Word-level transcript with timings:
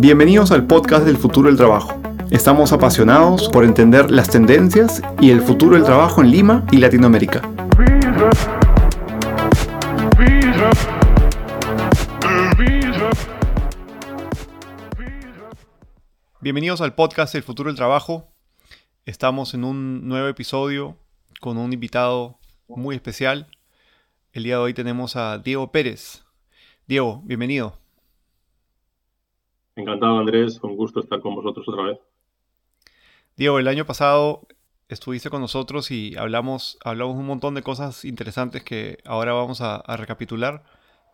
Bienvenidos 0.00 0.52
al 0.52 0.64
podcast 0.64 1.04
del 1.04 1.16
futuro 1.16 1.48
del 1.48 1.56
trabajo. 1.56 2.00
Estamos 2.30 2.72
apasionados 2.72 3.48
por 3.48 3.64
entender 3.64 4.12
las 4.12 4.30
tendencias 4.30 5.02
y 5.20 5.30
el 5.30 5.40
futuro 5.40 5.74
del 5.74 5.82
trabajo 5.82 6.22
en 6.22 6.30
Lima 6.30 6.64
y 6.70 6.76
Latinoamérica. 6.76 7.42
Bienvenidos 16.40 16.80
al 16.80 16.94
podcast 16.94 17.34
El 17.34 17.42
futuro 17.42 17.68
del 17.68 17.76
trabajo. 17.76 18.28
Estamos 19.04 19.52
en 19.54 19.64
un 19.64 20.06
nuevo 20.06 20.28
episodio 20.28 20.96
con 21.40 21.58
un 21.58 21.72
invitado 21.72 22.38
muy 22.68 22.94
especial. 22.94 23.48
El 24.32 24.44
día 24.44 24.58
de 24.58 24.62
hoy 24.62 24.74
tenemos 24.74 25.16
a 25.16 25.38
Diego 25.38 25.72
Pérez. 25.72 26.22
Diego, 26.86 27.20
bienvenido. 27.24 27.87
Encantado, 29.78 30.18
Andrés. 30.18 30.58
Un 30.62 30.76
gusto 30.76 30.98
estar 30.98 31.20
con 31.20 31.36
vosotros 31.36 31.66
otra 31.68 31.84
vez. 31.84 31.98
Diego, 33.36 33.60
el 33.60 33.68
año 33.68 33.86
pasado 33.86 34.48
estuviste 34.88 35.30
con 35.30 35.40
nosotros 35.40 35.92
y 35.92 36.16
hablamos, 36.16 36.78
hablamos 36.82 37.16
un 37.16 37.26
montón 37.26 37.54
de 37.54 37.62
cosas 37.62 38.04
interesantes 38.04 38.64
que 38.64 38.98
ahora 39.04 39.34
vamos 39.34 39.60
a, 39.60 39.80
recapitular. 39.96 40.64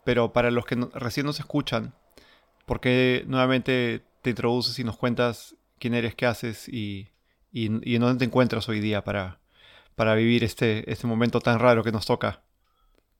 Pero 0.05 0.32
para 0.32 0.50
los 0.50 0.64
que 0.64 0.77
recién 0.95 1.27
nos 1.27 1.41
escuchan, 1.41 1.92
¿por 2.64 2.80
qué 2.80 3.24
nuevamente 3.27 4.02
te 4.22 4.30
introduces 4.30 4.78
y 4.78 4.84
nos 4.84 4.96
cuentas 4.96 5.56
quién 5.78 5.92
eres, 5.92 6.14
qué 6.14 6.24
haces 6.24 6.66
y, 6.66 7.08
y, 7.52 7.98
dónde 7.98 8.19
te 8.19 8.24
encuentras 8.24 8.66
hoy 8.70 8.80
día 8.80 9.05
para, 9.05 9.41
para 9.94 10.14
vivir 10.14 10.42
este, 10.42 10.91
este 10.91 11.06
momento 11.06 11.41
tan 11.41 11.58
raro 11.58 11.84
que 11.84 11.92
nos 11.92 12.06
toca? 12.06 12.41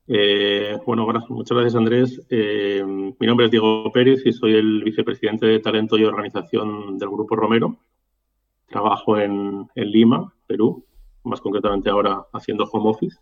Eh, 0.07 0.77
bueno, 0.85 1.07
muchas 1.31 1.57
gracias 1.57 1.75
Andrés. 1.75 2.21
Eh, 2.29 2.85
mi 2.85 3.27
nombre 3.27 3.47
es 3.47 3.51
Diego 3.51 3.91
Pérez 3.91 4.21
y 4.27 4.33
soy 4.33 4.55
el 4.55 4.85
vicepresidente 4.85 5.47
de 5.47 5.61
Talento 5.61 5.97
y 5.97 6.05
Organización 6.05 6.99
del 6.99 7.09
Grupo 7.09 7.37
Romero. 7.37 7.79
Trabajo 8.69 9.19
en, 9.19 9.69
Lima, 9.75 10.35
Perú, 10.47 10.85
más 11.23 11.41
concretamente 11.41 11.89
ahora 11.89 12.27
haciendo 12.33 12.65
home 12.65 12.91
office. 12.91 13.19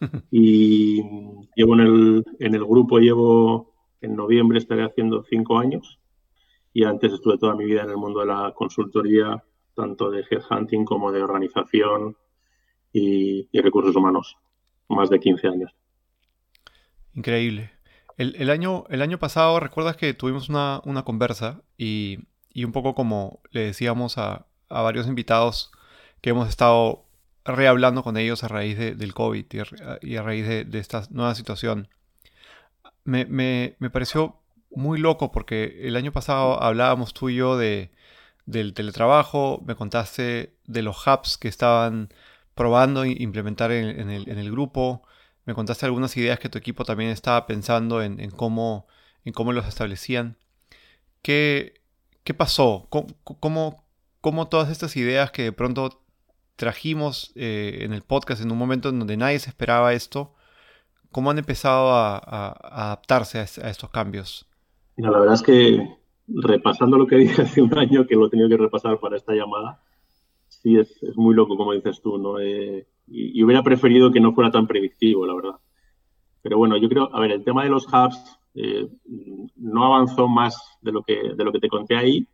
Y 0.30 1.00
llevo 1.54 1.74
en 1.74 1.80
el, 1.80 2.24
en 2.40 2.54
el 2.54 2.64
grupo, 2.64 2.98
llevo 2.98 3.72
en 4.00 4.16
noviembre 4.16 4.58
estaré 4.58 4.82
haciendo 4.82 5.22
cinco 5.22 5.58
años 5.58 6.00
y 6.72 6.82
antes 6.84 7.12
estuve 7.12 7.38
toda 7.38 7.54
mi 7.54 7.64
vida 7.66 7.82
en 7.84 7.90
el 7.90 7.96
mundo 7.96 8.20
de 8.20 8.26
la 8.26 8.52
consultoría, 8.56 9.42
tanto 9.74 10.10
de 10.10 10.24
headhunting 10.28 10.84
como 10.84 11.12
de 11.12 11.22
organización 11.22 12.16
y, 12.92 13.48
y 13.52 13.60
recursos 13.60 13.94
humanos, 13.94 14.36
más 14.88 15.08
de 15.08 15.20
15 15.20 15.48
años. 15.48 15.72
Increíble. 17.14 17.70
El, 18.18 18.50
año, 18.50 18.84
el 18.88 19.02
año 19.02 19.18
pasado, 19.18 19.58
recuerdas 19.58 19.96
que 19.96 20.14
tuvimos 20.14 20.48
una, 20.48 21.02
conversa 21.04 21.62
y, 21.76 22.18
un 22.54 22.72
poco 22.72 22.94
como 22.94 23.40
le 23.50 23.62
decíamos 23.62 24.18
a, 24.18 24.46
varios 24.68 25.06
invitados 25.06 25.70
que 26.20 26.30
hemos 26.30 26.48
estado 26.48 27.04
rehablando 27.44 28.02
con 28.02 28.16
ellos 28.16 28.44
a 28.44 28.48
raíz 28.48 28.78
del 28.78 29.12
COVID 29.14 29.46
y 30.02 30.16
a, 30.16 30.22
raíz 30.22 30.46
de, 30.46 30.78
esta 30.78 31.02
nueva 31.10 31.34
situación. 31.34 31.88
Me, 33.04 33.24
me, 33.24 33.90
pareció 33.90 34.38
muy 34.70 34.98
loco 34.98 35.32
porque 35.32 35.80
el 35.82 35.96
año 35.96 36.12
pasado 36.12 36.62
hablábamos 36.62 37.14
tú 37.14 37.28
y 37.28 37.36
yo 37.36 37.56
de, 37.56 37.90
del 38.46 38.74
teletrabajo, 38.74 39.62
me 39.66 39.74
contaste 39.74 40.54
de 40.66 40.82
los 40.82 41.06
hubs 41.06 41.38
que 41.38 41.48
estaban 41.48 42.10
probando 42.54 43.04
implementar 43.04 43.72
en, 43.72 44.10
el, 44.10 44.28
en 44.28 44.38
el 44.38 44.50
grupo 44.50 45.02
me 45.44 45.54
contaste 45.54 45.86
algunas 45.86 46.16
ideas 46.16 46.38
que 46.38 46.48
tu 46.48 46.58
equipo 46.58 46.84
también 46.84 47.10
estaba 47.10 47.46
pensando 47.46 48.02
en, 48.02 48.30
cómo, 48.30 48.86
en 49.24 49.32
cómo 49.32 49.52
los 49.52 49.66
establecían. 49.66 50.36
¿Qué, 51.22 51.80
qué 52.24 52.34
pasó? 52.34 52.86
¿Cómo, 52.90 53.84
¿Cómo, 54.20 54.48
todas 54.48 54.70
estas 54.70 54.96
ideas 54.96 55.32
que 55.32 55.42
de 55.42 55.52
pronto 55.52 56.00
trajimos 56.56 57.32
eh, 57.34 57.78
en 57.80 57.92
el 57.92 58.02
podcast 58.02 58.42
en 58.42 58.52
un 58.52 58.58
momento 58.58 58.88
en 58.88 58.98
donde 58.98 59.16
nadie 59.16 59.38
se 59.40 59.50
esperaba 59.50 59.94
esto, 59.94 60.34
cómo 61.10 61.30
han 61.30 61.38
empezado 61.38 61.90
a, 61.92 62.18
adaptarse 62.62 63.38
a, 63.38 63.42
estos 63.42 63.90
cambios? 63.90 64.46
la 64.96 65.10
verdad 65.10 65.34
es 65.34 65.42
que 65.42 65.96
repasando 66.28 66.98
lo 66.98 67.06
que 67.06 67.16
dije 67.18 67.42
hace 67.42 67.62
un 67.62 67.76
año, 67.76 68.06
que 68.06 68.14
lo 68.14 68.26
he 68.26 68.30
tenido 68.30 68.48
que 68.48 68.56
repasar 68.56 69.00
para 69.00 69.16
esta 69.16 69.34
llamada, 69.34 69.82
sí 70.48 70.78
es, 70.78 71.02
es 71.02 71.16
muy 71.16 71.34
loco, 71.34 71.56
como 71.56 71.72
dices 71.72 72.00
tú, 72.00 72.18
¿no? 72.18 72.38
Eh, 72.38 72.86
y, 73.06 73.42
hubiera 73.42 73.62
preferido 73.62 74.12
que 74.12 74.20
no 74.20 74.32
fuera 74.32 74.50
tan 74.50 74.66
predictivo, 74.66 75.26
la 75.26 75.34
verdad. 75.34 75.56
Pero 76.42 76.58
bueno, 76.58 76.76
yo 76.76 76.88
creo, 76.88 77.14
a 77.14 77.20
ver, 77.20 77.32
el 77.32 77.44
tema 77.44 77.64
de 77.64 77.70
los 77.70 77.86
hubs 77.86 78.38
eh, 78.54 78.88
no 79.56 79.84
avanzó 79.84 80.28
más 80.28 80.78
de 80.80 80.92
lo, 80.92 81.02
que, 81.02 81.34
de 81.34 81.44
lo 81.44 81.52
que 81.52 81.60
te 81.60 81.68
conté 81.68 81.96
ahí. 81.96 82.26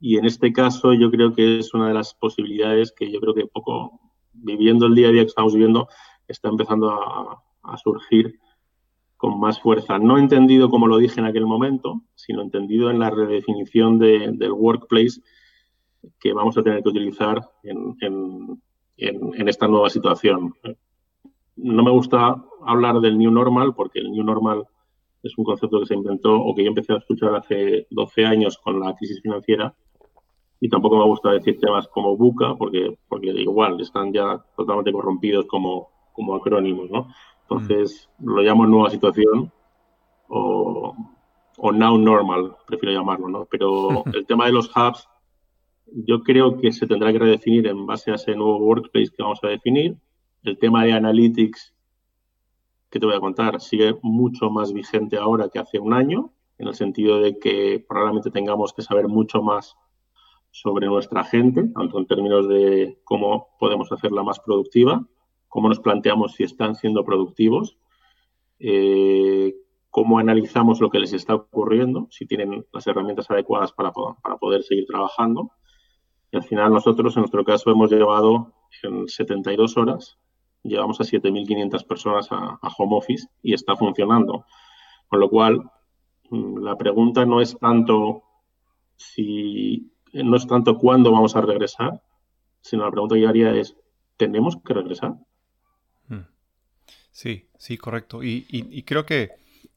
Y 0.00 0.16
en 0.16 0.26
este 0.26 0.52
caso 0.52 0.92
yo 0.92 1.10
creo 1.10 1.34
que 1.34 1.58
es 1.58 1.74
una 1.74 1.88
de 1.88 1.94
las 1.94 2.14
posibilidades 2.14 2.92
que 2.92 3.10
yo 3.10 3.20
creo 3.20 3.34
que 3.34 3.46
poco, 3.46 4.00
viviendo 4.32 4.86
el 4.86 4.94
día 4.94 5.08
a 5.08 5.12
día 5.12 5.22
que 5.22 5.28
estamos 5.28 5.54
viviendo, 5.54 5.88
está 6.28 6.48
empezando 6.48 6.90
a, 6.90 7.42
surgir 7.82 8.38
con 9.18 9.38
más 9.38 9.60
fuerza. 9.60 9.98
No 9.98 10.16
entendido 10.16 10.70
como 10.70 10.86
lo 10.86 10.96
dije 10.96 11.20
en 11.20 11.26
aquel 11.26 11.44
momento, 11.44 12.00
sino 12.14 12.40
entendido 12.40 12.90
en 12.90 12.98
la 12.98 13.10
redefinición 13.10 13.98
del 13.98 14.52
workplace 14.52 15.20
que 16.18 16.32
vamos 16.32 16.56
a 16.56 16.62
tener 16.62 16.82
que 16.82 16.88
utilizar 16.88 17.46
en, 17.62 17.96
en, 18.00 18.62
esta 18.98 19.68
nueva 19.68 19.88
situación. 19.90 20.54
No 21.56 21.82
me 21.82 21.90
gusta 21.90 22.36
hablar 22.64 23.00
del 23.00 23.16
New 23.18 23.30
Normal 23.30 23.74
porque 23.74 24.00
el 24.00 24.10
New 24.10 24.24
Normal 24.24 24.66
es 25.22 25.36
un 25.36 25.44
concepto 25.44 25.80
que 25.80 25.86
se 25.86 25.94
inventó 25.94 26.34
o 26.34 26.54
que 26.54 26.64
yo 26.64 26.68
empecé 26.68 26.92
a 26.92 26.98
escuchar 26.98 27.34
hace 27.34 27.86
12 27.90 28.24
años 28.24 28.58
con 28.58 28.80
la 28.80 28.94
crisis 28.94 29.20
financiera 29.20 29.74
y 30.60 30.68
tampoco 30.68 30.98
me 30.98 31.04
gusta 31.04 31.30
decir 31.30 31.58
temas 31.60 31.86
como 31.88 32.16
buca 32.16 32.54
porque, 32.56 32.96
porque 33.08 33.28
igual 33.28 33.80
están 33.80 34.12
ya 34.12 34.44
totalmente 34.56 34.92
corrompidos 34.92 35.46
como, 35.46 35.90
como 36.12 36.34
acrónimos, 36.34 36.90
¿no? 36.90 37.08
Entonces 37.42 38.08
lo 38.20 38.42
llamo 38.42 38.66
nueva 38.66 38.90
situación 38.90 39.52
o, 40.28 40.94
o 41.56 41.72
now 41.72 41.96
normal, 41.96 42.56
prefiero 42.66 42.98
llamarlo, 42.98 43.28
¿no? 43.28 43.46
Pero 43.46 44.04
el 44.12 44.26
tema 44.26 44.46
de 44.46 44.52
los 44.52 44.70
hubs 44.76 45.08
yo 45.92 46.22
creo 46.22 46.58
que 46.58 46.72
se 46.72 46.86
tendrá 46.86 47.12
que 47.12 47.18
redefinir 47.18 47.66
en 47.66 47.86
base 47.86 48.10
a 48.10 48.14
ese 48.14 48.34
nuevo 48.34 48.58
workplace 48.58 49.10
que 49.10 49.22
vamos 49.22 49.40
a 49.42 49.48
definir. 49.48 49.96
El 50.42 50.58
tema 50.58 50.84
de 50.84 50.92
analytics, 50.92 51.74
que 52.90 53.00
te 53.00 53.06
voy 53.06 53.14
a 53.14 53.20
contar, 53.20 53.60
sigue 53.60 53.96
mucho 54.02 54.50
más 54.50 54.72
vigente 54.72 55.16
ahora 55.16 55.48
que 55.48 55.58
hace 55.58 55.78
un 55.78 55.92
año, 55.92 56.32
en 56.58 56.68
el 56.68 56.74
sentido 56.74 57.20
de 57.20 57.38
que 57.38 57.84
probablemente 57.86 58.30
tengamos 58.30 58.72
que 58.72 58.82
saber 58.82 59.08
mucho 59.08 59.42
más 59.42 59.76
sobre 60.50 60.86
nuestra 60.86 61.24
gente, 61.24 61.68
tanto 61.68 61.98
en 61.98 62.06
términos 62.06 62.48
de 62.48 62.98
cómo 63.04 63.48
podemos 63.58 63.92
hacerla 63.92 64.22
más 64.22 64.40
productiva, 64.40 65.06
cómo 65.48 65.68
nos 65.68 65.80
planteamos 65.80 66.34
si 66.34 66.44
están 66.44 66.74
siendo 66.74 67.04
productivos, 67.04 67.78
eh, 68.58 69.54
cómo 69.90 70.18
analizamos 70.18 70.80
lo 70.80 70.90
que 70.90 70.98
les 70.98 71.12
está 71.12 71.34
ocurriendo, 71.34 72.08
si 72.10 72.26
tienen 72.26 72.66
las 72.72 72.86
herramientas 72.86 73.30
adecuadas 73.30 73.72
para, 73.72 73.92
para 73.92 74.36
poder 74.36 74.62
seguir 74.62 74.86
trabajando 74.86 75.52
y 76.30 76.36
al 76.36 76.42
final 76.42 76.72
nosotros, 76.72 77.16
en 77.16 77.22
nuestro 77.22 77.44
caso, 77.44 77.70
hemos 77.70 77.90
llevado 77.90 78.52
en 78.82 79.08
72 79.08 79.76
horas, 79.76 80.18
llevamos 80.62 81.00
a 81.00 81.04
7.500 81.04 81.86
personas 81.86 82.28
a, 82.30 82.58
home 82.76 82.96
office 82.96 83.28
y 83.42 83.54
está 83.54 83.76
funcionando. 83.76 84.44
Con 85.08 85.20
lo 85.20 85.30
cual, 85.30 85.70
mm, 86.30 86.58
la 86.58 86.76
pregunta 86.76 87.24
no 87.24 87.40
es 87.40 87.58
tanto 87.58 88.24
si, 88.96 89.90
no 90.12 90.36
es 90.36 90.46
tanto 90.46 90.76
cuándo 90.76 91.12
vamos 91.12 91.34
a 91.34 91.40
regresar, 91.40 92.02
sino 92.60 92.84
la 92.84 92.90
pregunta 92.90 93.14
que 93.14 93.26
haría 93.26 93.54
es, 93.54 93.76
¿tenemos 94.16 94.58
que 94.62 94.74
regresar? 94.74 95.14
Hmm. 96.08 96.26
Sí, 97.10 97.48
sí, 97.56 97.78
correcto. 97.78 98.22
Y, 98.22 98.82
creo 98.82 99.06
que, 99.06 99.30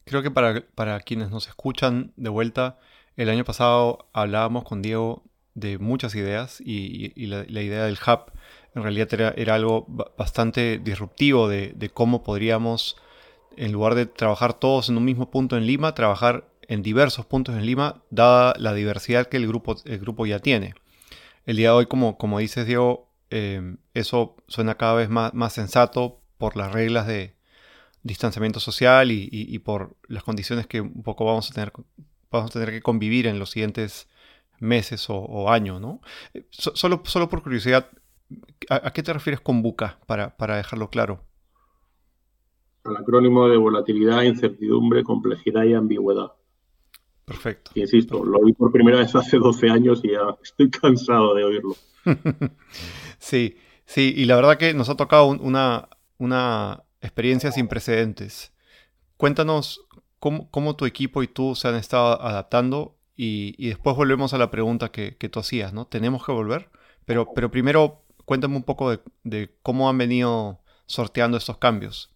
creo 0.04 0.22
que 0.22 0.30
para, 0.30 0.66
para 0.74 1.00
quienes 1.00 1.30
nos 1.30 1.48
escuchan 1.48 2.12
de 2.16 2.28
vuelta, 2.28 2.78
el 3.16 3.30
año 3.30 3.44
pasado 3.44 4.10
hablábamos 4.12 4.64
con 4.64 4.82
Diego 4.82 5.22
de 5.54 5.78
muchas 5.78 6.14
ideas 6.14 6.60
y, 6.64 7.12
la, 7.26 7.62
idea 7.62 7.84
del 7.84 7.98
hub 8.06 8.32
en 8.74 8.82
realidad 8.82 9.34
era, 9.36 9.54
algo 9.54 9.86
bastante 10.16 10.78
disruptivo 10.78 11.48
de, 11.48 11.90
cómo 11.92 12.22
podríamos, 12.22 12.96
en 13.56 13.72
lugar 13.72 13.94
de 13.94 14.06
trabajar 14.06 14.54
todos 14.54 14.88
en 14.88 14.96
un 14.96 15.04
mismo 15.04 15.30
punto 15.30 15.56
en 15.56 15.66
Lima, 15.66 15.94
trabajar 15.94 16.48
en 16.68 16.82
diversos 16.82 17.26
puntos 17.26 17.54
en 17.54 17.66
Lima, 17.66 18.02
dada 18.10 18.54
la 18.58 18.72
diversidad 18.72 19.26
que 19.26 19.36
el 19.36 19.46
grupo, 19.46 19.76
el 19.84 19.98
grupo 19.98 20.24
ya 20.26 20.38
tiene. 20.38 20.74
El 21.44 21.56
día 21.56 21.68
de 21.68 21.74
hoy, 21.74 21.86
como, 21.86 22.16
como 22.16 22.38
dices 22.38 22.66
Diego, 22.66 23.10
em, 23.30 23.78
eso 23.94 24.36
suena 24.46 24.76
cada 24.76 24.94
vez 24.94 25.10
más, 25.10 25.34
más 25.34 25.52
sensato 25.52 26.20
por 26.38 26.56
las 26.56 26.72
reglas 26.72 27.06
de 27.06 27.34
distanciamiento 28.02 28.60
social 28.60 29.10
y, 29.12 29.58
por 29.60 29.96
las 30.08 30.22
condiciones 30.22 30.66
que 30.66 30.80
un 30.80 31.02
poco 31.02 31.24
vamos 31.24 31.50
a 31.50 31.54
tener, 31.54 31.72
vamos 32.30 32.50
a 32.50 32.52
tener 32.52 32.70
que 32.70 32.82
convivir 32.82 33.26
en 33.26 33.38
los 33.38 33.50
siguientes 33.50 34.08
meses 34.62 35.06
o, 35.08 35.50
años, 35.50 35.80
¿no? 35.80 36.00
Eh, 36.34 36.46
solo, 36.50 37.02
solo 37.04 37.28
por 37.28 37.42
curiosidad, 37.42 37.90
¿a, 38.70 38.92
qué 38.92 39.02
te 39.02 39.12
refieres 39.12 39.40
con 39.40 39.62
BUCA, 39.62 39.98
para, 40.06 40.36
para 40.36 40.56
dejarlo 40.56 40.90
claro? 40.90 41.20
Al 42.84 42.96
acrónimo 42.96 43.48
de 43.48 43.56
volatilidad, 43.56 44.22
incertidumbre, 44.22 45.04
complejidad 45.04 45.64
y 45.64 45.74
ambigüedad. 45.74 46.32
Perfecto. 47.24 47.70
insisto, 47.76 48.24
lo 48.24 48.38
oí 48.38 48.52
por 48.52 48.72
primera 48.72 48.98
vez 48.98 49.14
hace 49.14 49.38
12 49.38 49.70
años 49.70 50.00
y 50.02 50.10
ya 50.12 50.36
estoy 50.42 50.70
cansado 50.70 51.34
de 51.34 51.44
oírlo. 51.44 51.76
sí, 53.18 53.56
sí, 53.84 54.12
y 54.16 54.24
la 54.24 54.36
verdad 54.36 54.58
que 54.58 54.74
nos 54.74 54.88
ha 54.88 54.96
tocado 54.96 55.26
una, 55.26 55.88
una 56.18 56.82
experiencia 57.00 57.52
sin 57.52 57.68
precedentes. 57.68 58.52
Cuéntanos 59.16 59.86
cómo, 60.18 60.76
tu 60.76 60.86
equipo 60.86 61.22
y 61.22 61.28
tú 61.28 61.54
se 61.54 61.68
han 61.68 61.74
estado 61.74 62.20
adaptando 62.22 62.96
y, 63.16 63.68
después 63.68 63.96
volvemos 63.96 64.34
a 64.34 64.38
la 64.38 64.50
pregunta 64.50 64.90
que, 64.90 65.12
tú 65.12 65.40
hacías, 65.40 65.72
¿no? 65.72 65.86
¿Tenemos 65.86 66.24
que 66.24 66.32
volver? 66.32 66.70
Pero, 67.04 67.28
pero 67.34 67.50
primero 67.50 68.02
cuéntame 68.24 68.56
un 68.56 68.62
poco 68.62 68.96
de, 69.24 69.50
cómo 69.62 69.88
han 69.88 69.98
venido 69.98 70.60
sorteando 70.86 71.36
estos 71.36 71.58
cambios. 71.58 72.10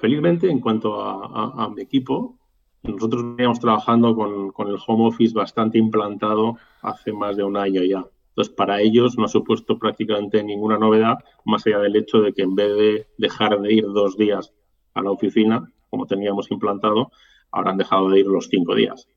Felizmente, 0.00 0.50
en 0.50 0.60
cuanto 0.60 1.00
a, 1.00 1.68
mi 1.70 1.82
equipo, 1.82 2.36
nosotros 2.82 3.22
veníamos 3.36 3.60
trabajando 3.60 4.14
con, 4.14 4.50
con, 4.50 4.68
el 4.68 4.76
home 4.84 5.06
office 5.06 5.34
bastante 5.34 5.78
implantado 5.78 6.56
hace 6.82 7.12
más 7.12 7.36
de 7.36 7.44
un 7.44 7.56
año 7.56 7.82
ya. 7.82 8.04
Entonces, 8.30 8.54
para 8.54 8.80
ellos 8.80 9.16
no 9.16 9.24
ha 9.24 9.28
supuesto 9.28 9.78
prácticamente 9.78 10.42
ninguna 10.42 10.78
novedad, 10.78 11.18
más 11.44 11.66
allá 11.66 11.78
del 11.78 11.96
hecho 11.96 12.20
de 12.20 12.32
que 12.32 12.42
en 12.42 12.54
vez 12.54 12.76
de 12.76 13.06
dejar 13.18 13.60
de 13.60 13.72
ir 13.72 13.84
dos 13.84 14.16
días 14.16 14.52
a 14.94 15.02
la 15.02 15.10
oficina, 15.10 15.72
como 15.90 16.06
teníamos 16.06 16.50
implantado, 16.50 17.10
han 17.52 17.76
dejado 17.76 18.10
de 18.10 18.20
ir 18.20 18.26
los 18.26 18.46
cinco 18.46 18.74
días. 18.74 19.08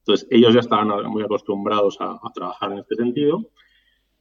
Entonces, 0.00 0.26
ellos 0.30 0.54
ya 0.54 0.60
estaban 0.60 0.88
muy 1.10 1.22
acostumbrados 1.22 1.98
a, 2.00 2.18
trabajar 2.34 2.72
en 2.72 2.78
este 2.78 2.96
sentido 2.96 3.50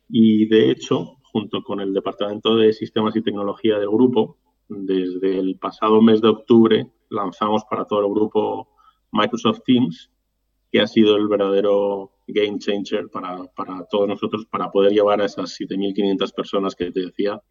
y, 0.09 0.45
de 0.47 0.71
hecho, 0.71 1.17
junto 1.23 1.63
con 1.63 1.79
el 1.79 1.93
Departamento 1.93 2.55
de 2.55 2.73
Sistemas 2.73 3.15
y 3.15 3.21
Tecnología 3.21 3.79
del 3.79 3.89
grupo, 3.89 4.37
desde 4.67 5.39
el 5.39 5.57
pasado 5.57 6.01
mes 6.01 6.21
de 6.21 6.27
octubre 6.27 6.91
lanzamos 7.09 7.63
para 7.69 7.85
todo 7.85 8.01
el 8.01 8.13
grupo 8.13 8.67
Microsoft 9.11 9.61
Teams, 9.65 10.11
que 10.69 10.81
ha 10.81 10.87
sido 10.87 11.15
el 11.15 11.29
verdadero 11.29 12.11
game 12.27 12.59
changer 12.59 13.09
para, 13.09 13.47
todos 13.89 14.07
nosotros 14.09 14.45
para 14.47 14.69
poder 14.69 14.91
llevar 14.91 15.21
a 15.21 15.25
esas 15.25 15.57
7.500 15.57 16.33
personas 16.33 16.75
que 16.75 16.91
te 16.91 17.05
decía 17.05 17.41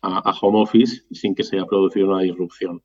a, 0.00 0.30
a 0.30 0.34
home 0.40 0.62
office 0.62 1.02
sin 1.10 1.34
que 1.34 1.44
se 1.44 1.56
haya 1.56 1.66
producido 1.66 2.08
una 2.08 2.22
disrupción. 2.22 2.82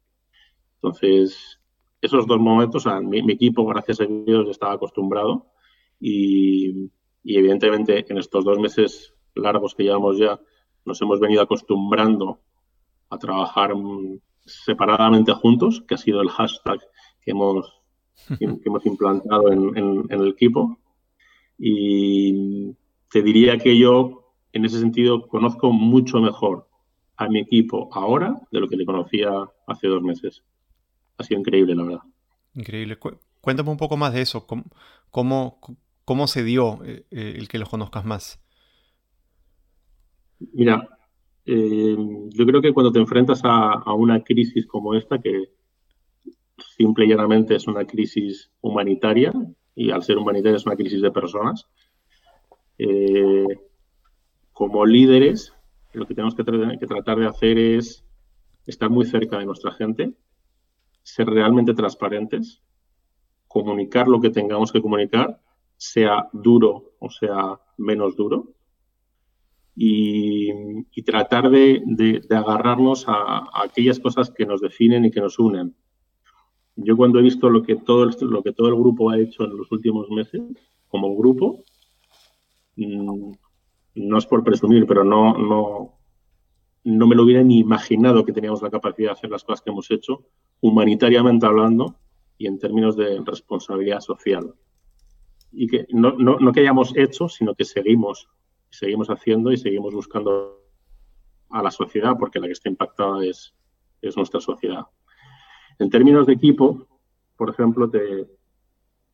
Entonces, 0.76 1.59
esos 2.02 2.26
dos 2.28 2.40
momentos, 2.40 2.86
mi, 3.04 3.20
equipo, 3.32 3.66
gracias 3.66 4.02
a 4.02 4.06
Dios, 4.06 4.48
estaba 4.50 4.74
acostumbrado 4.74 5.48
y, 6.00 6.90
evidentemente 7.24 8.06
en 8.10 8.18
estos 8.18 8.46
dos 8.46 8.58
meses 8.60 9.14
largos 9.36 9.76
que 9.76 9.84
llevamos 9.84 10.18
ya, 10.18 10.40
nos 10.86 11.02
hemos 11.02 11.20
venido 11.20 11.42
acostumbrando 11.42 12.40
a 13.10 13.18
trabajar 13.18 13.74
separadamente 14.46 15.34
juntos, 15.34 15.84
que 15.88 15.96
ha 15.96 15.98
sido 15.98 16.22
el 16.22 16.30
hashtag 16.30 16.80
que 17.22 17.32
hemos, 17.32 17.82
hemos 18.40 18.86
implantado 18.86 19.52
en, 19.52 20.06
el 20.10 20.28
equipo. 20.28 20.80
Y 21.58 22.74
te 23.12 23.22
diría 23.22 23.58
que 23.58 23.78
yo, 23.78 24.34
en 24.54 24.66
ese 24.66 24.80
sentido, 24.80 25.28
conozco 25.28 25.72
mucho 25.72 26.20
mejor 26.20 26.68
a 27.18 27.28
mi 27.28 27.40
equipo 27.40 27.90
ahora 27.92 28.40
de 28.52 28.62
lo 28.62 28.70
que 28.70 28.78
le 28.78 28.86
conocía 28.86 29.30
hace 29.68 29.88
dos 29.88 30.02
meses 30.02 30.44
ha 31.20 31.24
sido 31.24 31.40
increíble, 31.40 31.76
la 31.76 31.84
verdad. 31.84 32.02
Increíble. 32.56 32.98
Cuéntame 33.42 33.70
un 33.70 33.78
poco 33.78 33.98
más 33.98 34.14
de 34.14 34.22
eso. 34.22 34.48
¿Cómo, 34.48 35.60
cómo, 36.06 36.28
se 36.28 36.44
dio 36.44 36.84
eh, 36.86 37.06
eh, 37.12 37.36
el 37.38 37.48
que 37.48 37.60
los 37.60 37.70
conozcas 37.70 38.06
más? 38.06 38.42
Mira, 40.54 40.88
eh, 41.46 41.98
yo 42.30 42.46
creo 42.46 42.62
que 42.62 42.74
cuando 42.74 42.92
te 42.92 43.00
enfrentas 43.00 43.42
a, 43.44 43.94
una 43.94 44.24
crisis 44.24 44.66
como 44.66 44.96
esta, 44.96 45.20
que 45.20 45.52
simple 46.78 47.06
y 47.06 47.10
llanamente 47.10 47.56
es 47.56 47.68
una 47.68 47.86
crisis 47.86 48.50
humanitaria, 48.62 49.34
y 49.76 49.92
al 49.92 50.04
ser 50.04 50.18
humanitaria 50.18 50.58
es 50.58 50.66
una 50.66 50.76
crisis 50.76 51.02
de 51.02 51.12
personas, 51.12 51.68
como 54.54 54.86
líderes, 54.86 55.54
lo 55.94 56.06
que 56.06 56.16
tenemos 56.16 56.36
que, 56.36 56.44
que 56.44 56.88
tratar 56.88 57.20
de 57.20 57.28
hacer 57.28 57.58
es 57.58 58.06
estar 58.66 58.90
muy 58.90 59.06
cerca 59.06 59.38
de 59.38 59.46
nuestra 59.46 59.72
gente, 59.72 60.14
ser 61.14 61.28
realmente 61.28 61.74
transparentes, 61.74 62.62
comunicar 63.48 64.08
lo 64.08 64.22
que 64.22 64.30
tengamos 64.30 64.72
que 64.72 64.82
comunicar, 64.82 65.42
sea 65.76 66.30
duro 66.34 66.94
o 67.00 67.10
sea 67.10 67.60
menos 67.78 68.16
duro, 68.16 68.54
y, 69.76 70.52
tratar 71.04 71.50
de, 71.50 72.22
agarrarnos 72.30 73.06
a, 73.08 73.50
aquellas 73.64 74.00
cosas 74.00 74.30
que 74.30 74.46
nos 74.46 74.62
definen 74.62 75.06
y 75.06 75.12
que 75.12 75.22
nos 75.22 75.40
unen. 75.40 75.74
Yo 76.76 76.96
cuando 76.96 77.20
he 77.20 77.24
visto 77.24 77.50
lo 77.50 77.64
que 77.64 77.78
todo 77.78 78.04
el, 78.04 78.16
lo 78.22 78.44
que 78.44 78.52
todo 78.52 78.68
el 78.68 78.76
grupo 78.76 79.10
ha 79.10 79.18
hecho 79.18 79.46
en 79.46 79.58
los 79.58 79.72
últimos 79.72 80.10
meses, 80.10 80.42
como 80.90 81.16
grupo, 81.16 81.64
mm, 82.76 83.32
no 83.96 84.18
es 84.18 84.26
por 84.26 84.44
presumir, 84.44 84.86
pero 84.86 85.04
no, 85.04 85.38
no, 85.38 86.00
no 86.84 87.08
me 87.08 87.16
lo 87.16 87.24
hubiera 87.24 87.42
ni 87.42 87.60
imaginado 87.60 88.26
que 88.26 88.34
teníamos 88.34 88.62
la 88.62 88.70
capacidad 88.70 89.10
de 89.10 89.14
hacer 89.14 89.30
las 89.30 89.44
cosas 89.44 89.62
que 89.62 89.72
hemos 89.72 89.90
hecho, 89.92 90.26
humanitariamente 90.62 91.46
hablando 91.46 91.96
y 92.38 92.48
en 92.48 92.60
términos 92.60 92.96
de 92.96 93.22
responsabilidad 93.26 94.00
social. 94.00 94.54
Y 95.52 95.68
que 95.68 95.88
no, 95.92 96.14
no, 96.14 96.52
que 96.52 96.62
hayamos 96.62 96.96
hecho, 96.96 97.28
sino 97.28 97.56
que 97.56 97.66
seguimos, 97.66 98.30
seguimos 98.70 99.10
haciendo 99.10 99.52
y 99.52 99.58
seguimos 99.58 99.94
buscando 99.94 100.64
a 101.50 101.64
la 101.64 101.72
sociedad, 101.72 102.16
porque 102.18 102.40
la 102.40 102.48
que 102.48 102.54
está 102.54 102.70
impactada 102.70 103.26
es, 103.26 103.54
es 104.02 104.16
nuestra 104.16 104.40
sociedad. 104.40 104.86
En 105.80 105.90
términos 105.90 106.28
de 106.28 106.34
equipo, 106.34 106.88
por 107.36 107.50
ejemplo, 107.50 107.90
te, 107.90 108.28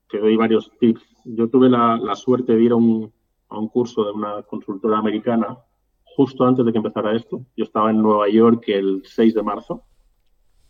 te 0.09 0.19
doy 0.19 0.35
varios 0.35 0.71
tips. 0.79 1.03
Yo 1.23 1.49
tuve 1.49 1.69
la, 1.69 1.97
la 1.97 2.15
suerte 2.15 2.55
de 2.55 2.63
ir 2.63 2.71
a 2.71 2.75
un, 2.75 3.13
a 3.49 3.57
un 3.57 3.69
curso 3.69 4.03
de 4.03 4.11
una 4.11 4.43
consultora 4.43 4.97
americana 4.97 5.57
justo 6.03 6.45
antes 6.45 6.65
de 6.65 6.71
que 6.71 6.77
empezara 6.77 7.15
esto. 7.15 7.45
Yo 7.55 7.63
estaba 7.63 7.91
en 7.91 8.01
Nueva 8.01 8.29
York 8.29 8.63
el 8.67 9.01
6 9.05 9.33
de 9.33 9.43
marzo, 9.43 9.83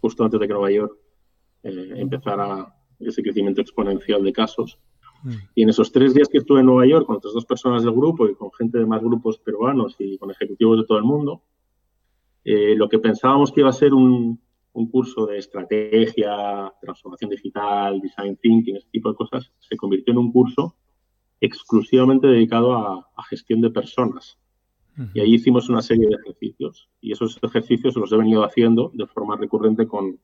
justo 0.05 0.23
antes 0.23 0.39
de 0.39 0.47
que 0.47 0.53
Nueva 0.53 0.71
York 0.71 0.95
eh, 1.63 1.93
empezara 1.95 2.75
ese 2.99 3.23
crecimiento 3.23 3.59
exponencial 3.59 4.23
de 4.23 4.31
casos. 4.31 4.77
Mm. 5.23 5.31
Y 5.55 5.63
en 5.63 5.69
esos 5.69 5.91
tres 5.91 6.13
días 6.13 6.29
que 6.29 6.37
estuve 6.37 6.59
en 6.59 6.67
Nueva 6.67 6.85
York 6.85 7.07
con 7.07 7.15
otras 7.15 7.33
dos 7.33 7.45
personas 7.45 7.83
del 7.83 7.93
grupo 7.93 8.27
y 8.27 8.35
con 8.35 8.51
gente 8.53 8.77
de 8.77 8.85
más 8.85 9.01
grupos 9.01 9.39
peruanos 9.39 9.95
y 9.97 10.19
con 10.19 10.29
ejecutivos 10.29 10.77
de 10.77 10.85
todo 10.85 10.99
el 10.99 11.05
mundo, 11.05 11.41
eh, 12.43 12.75
lo 12.75 12.87
que 12.87 12.99
pensábamos 12.99 13.51
que 13.51 13.61
iba 13.61 13.69
a 13.69 13.73
ser 13.73 13.95
un, 13.95 14.39
un, 14.73 14.91
curso 14.91 15.25
de 15.25 15.39
estrategia, 15.39 16.71
transformación 16.79 17.31
digital, 17.31 17.99
design 17.99 18.37
thinking, 18.37 18.75
ese 18.75 18.89
tipo 18.91 19.09
de 19.09 19.15
cosas, 19.15 19.51
se 19.57 19.75
convirtió 19.75 20.11
en 20.11 20.19
un 20.19 20.31
curso 20.31 20.75
exclusivamente 21.41 22.27
dedicado 22.27 22.75
a, 22.75 23.09
a 23.15 23.23
gestión 23.23 23.59
de 23.61 23.71
personas. 23.71 24.37
Y 25.13 25.19
ahí 25.19 25.33
hicimos 25.33 25.69
una 25.69 25.81
serie 25.81 26.07
de 26.07 26.15
ejercicios. 26.15 26.89
Y 27.01 27.11
esos 27.11 27.37
ejercicios 27.41 27.95
los 27.95 28.11
he 28.11 28.17
venido 28.17 28.43
haciendo 28.43 28.91
de 28.93 29.05
forma 29.07 29.35
recurrente 29.35 29.87
con, 29.87 30.19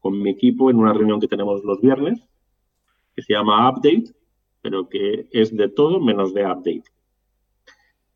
con 0.00 0.20
mi 0.20 0.30
equipo 0.30 0.70
en 0.70 0.76
una 0.76 0.92
reunión 0.92 1.20
que 1.20 1.28
tenemos 1.28 1.64
los 1.64 1.80
viernes, 1.80 2.20
que 3.14 3.22
se 3.22 3.32
llama 3.32 3.70
Update, 3.70 4.12
pero 4.60 4.88
que 4.88 5.28
es 5.30 5.56
de 5.56 5.68
todo 5.68 6.00
menos 6.00 6.34
de 6.34 6.44
Update. 6.44 6.84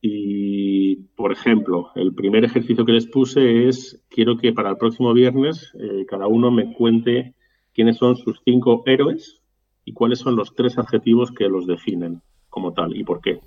Y, 0.01 0.97
por 1.17 1.33
ejemplo, 1.33 1.91
el 1.95 2.15
primer 2.15 2.45
ejercicio 2.45 2.85
que 2.85 2.93
les 2.93 3.07
puse 3.07 3.67
es, 3.67 4.05
quiero 4.09 4.37
que 4.37 4.53
para 4.53 4.71
el 4.71 4.77
próximo 4.77 5.13
viernes 5.13 5.73
eh, 5.81 6.05
cada 6.07 6.27
uno 6.27 6.51
me 6.51 6.73
cuente 6.75 7.35
quiénes 7.75 7.97
son 7.97 8.17
sus 8.17 8.41
cinco 8.45 8.83
héroes 8.87 9.41
y 9.85 9.93
cuáles 9.93 10.19
son 10.19 10.37
los 10.37 10.55
tres 10.55 10.79
adjetivos 10.79 11.33
que 11.33 11.49
los 11.49 11.67
definen 11.67 12.23
como 12.51 12.73
tal 12.73 12.97
y 12.97 13.05
por 13.05 13.21
qué. 13.21 13.41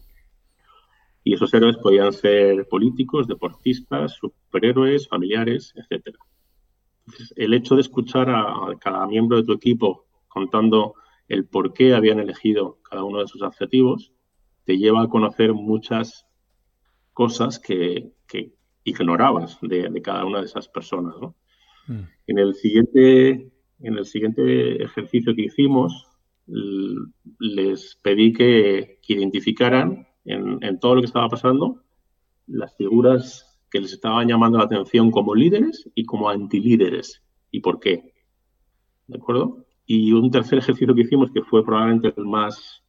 Y 1.23 1.33
esos 1.33 1.53
héroes 1.53 1.77
podían 1.77 2.13
ser 2.13 2.67
políticos, 2.67 3.27
deportistas, 3.27 4.13
superhéroes, 4.13 5.07
familiares, 5.07 5.73
etc. 5.75 6.15
el 7.35 7.53
hecho 7.53 7.75
de 7.75 7.81
escuchar 7.81 8.29
a, 8.29 8.53
cada 8.79 9.05
miembro 9.07 9.37
de 9.37 9.43
tu 9.43 9.53
equipo 9.53 10.05
contando 10.27 10.95
el 11.27 11.45
por 11.45 11.73
qué 11.73 11.93
habían 11.93 12.19
elegido 12.19 12.79
cada 12.89 13.03
uno 13.03 13.19
de 13.19 13.27
sus 13.27 13.41
adjetivos, 13.43 14.13
te 14.65 14.77
lleva 14.77 15.03
a 15.03 15.09
conocer 15.09 15.53
muchas 15.53 16.25
cosas 17.13 17.59
que, 17.59 18.11
ignorabas 18.83 19.59
de, 19.61 20.01
cada 20.01 20.25
una 20.25 20.39
de 20.39 20.45
esas 20.45 20.67
personas. 20.67 21.15
Mm. 21.87 22.01
En, 22.27 22.39
el 22.39 22.55
siguiente, 22.55 23.51
en 23.81 23.97
el 23.97 24.05
siguiente 24.05 24.81
ejercicio 24.83 25.35
que 25.35 25.43
hicimos, 25.43 26.07
les 26.47 27.99
pedí 28.01 28.33
que 28.33 28.99
identificaran 29.07 30.08
en, 30.29 30.79
todo 30.79 30.95
lo 30.95 31.01
que 31.01 31.07
estaba 31.07 31.27
pasando, 31.27 31.81
las 32.47 32.75
figuras 32.75 33.59
que 33.69 33.79
les 33.79 33.93
estaban 33.93 34.27
llamando 34.27 34.57
la 34.57 34.65
atención 34.65 35.11
como 35.11 35.35
líderes 35.35 35.89
y 35.95 36.05
como 36.05 36.29
antilíderes. 36.29 37.23
¿Y 37.51 37.59
por 37.61 37.79
qué? 37.79 38.13
¿De 39.07 39.17
acuerdo? 39.17 39.65
Y 39.85 40.11
un 40.11 40.29
tercer 40.29 40.59
ejercicio 40.59 40.93
que 40.93 41.01
hicimos, 41.01 41.31
que 41.31 41.41
fue 41.41 41.65
probablemente 41.65 42.13
el 42.15 42.25
más, 42.25 42.83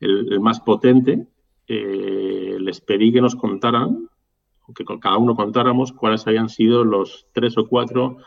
el, 0.00 0.40
más 0.40 0.60
potente, 0.60 1.26
eh, 1.66 2.56
les 2.60 2.80
pedí 2.80 3.12
que 3.12 3.22
nos 3.22 3.34
contaran, 3.34 4.08
que 4.74 4.84
cada 5.00 5.18
uno 5.18 5.34
contáramos 5.34 5.92
cuáles 5.92 6.26
habían 6.26 6.48
sido 6.48 6.84
los 6.84 7.26
tres 7.32 7.56
o 7.58 7.66
cuatro 7.66 8.18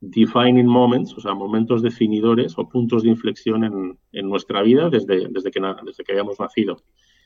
defining 0.00 0.66
moments, 0.66 1.16
o 1.16 1.20
sea, 1.20 1.34
momentos 1.34 1.82
definidores 1.82 2.56
o 2.56 2.68
puntos 2.68 3.02
de 3.02 3.10
inflexión 3.10 3.64
en, 3.64 3.98
en 4.12 4.28
nuestra 4.28 4.62
vida 4.62 4.88
desde, 4.90 5.28
desde, 5.28 5.50
que, 5.50 5.60
desde 5.84 6.04
que 6.04 6.12
hayamos 6.12 6.38
nacido. 6.38 6.76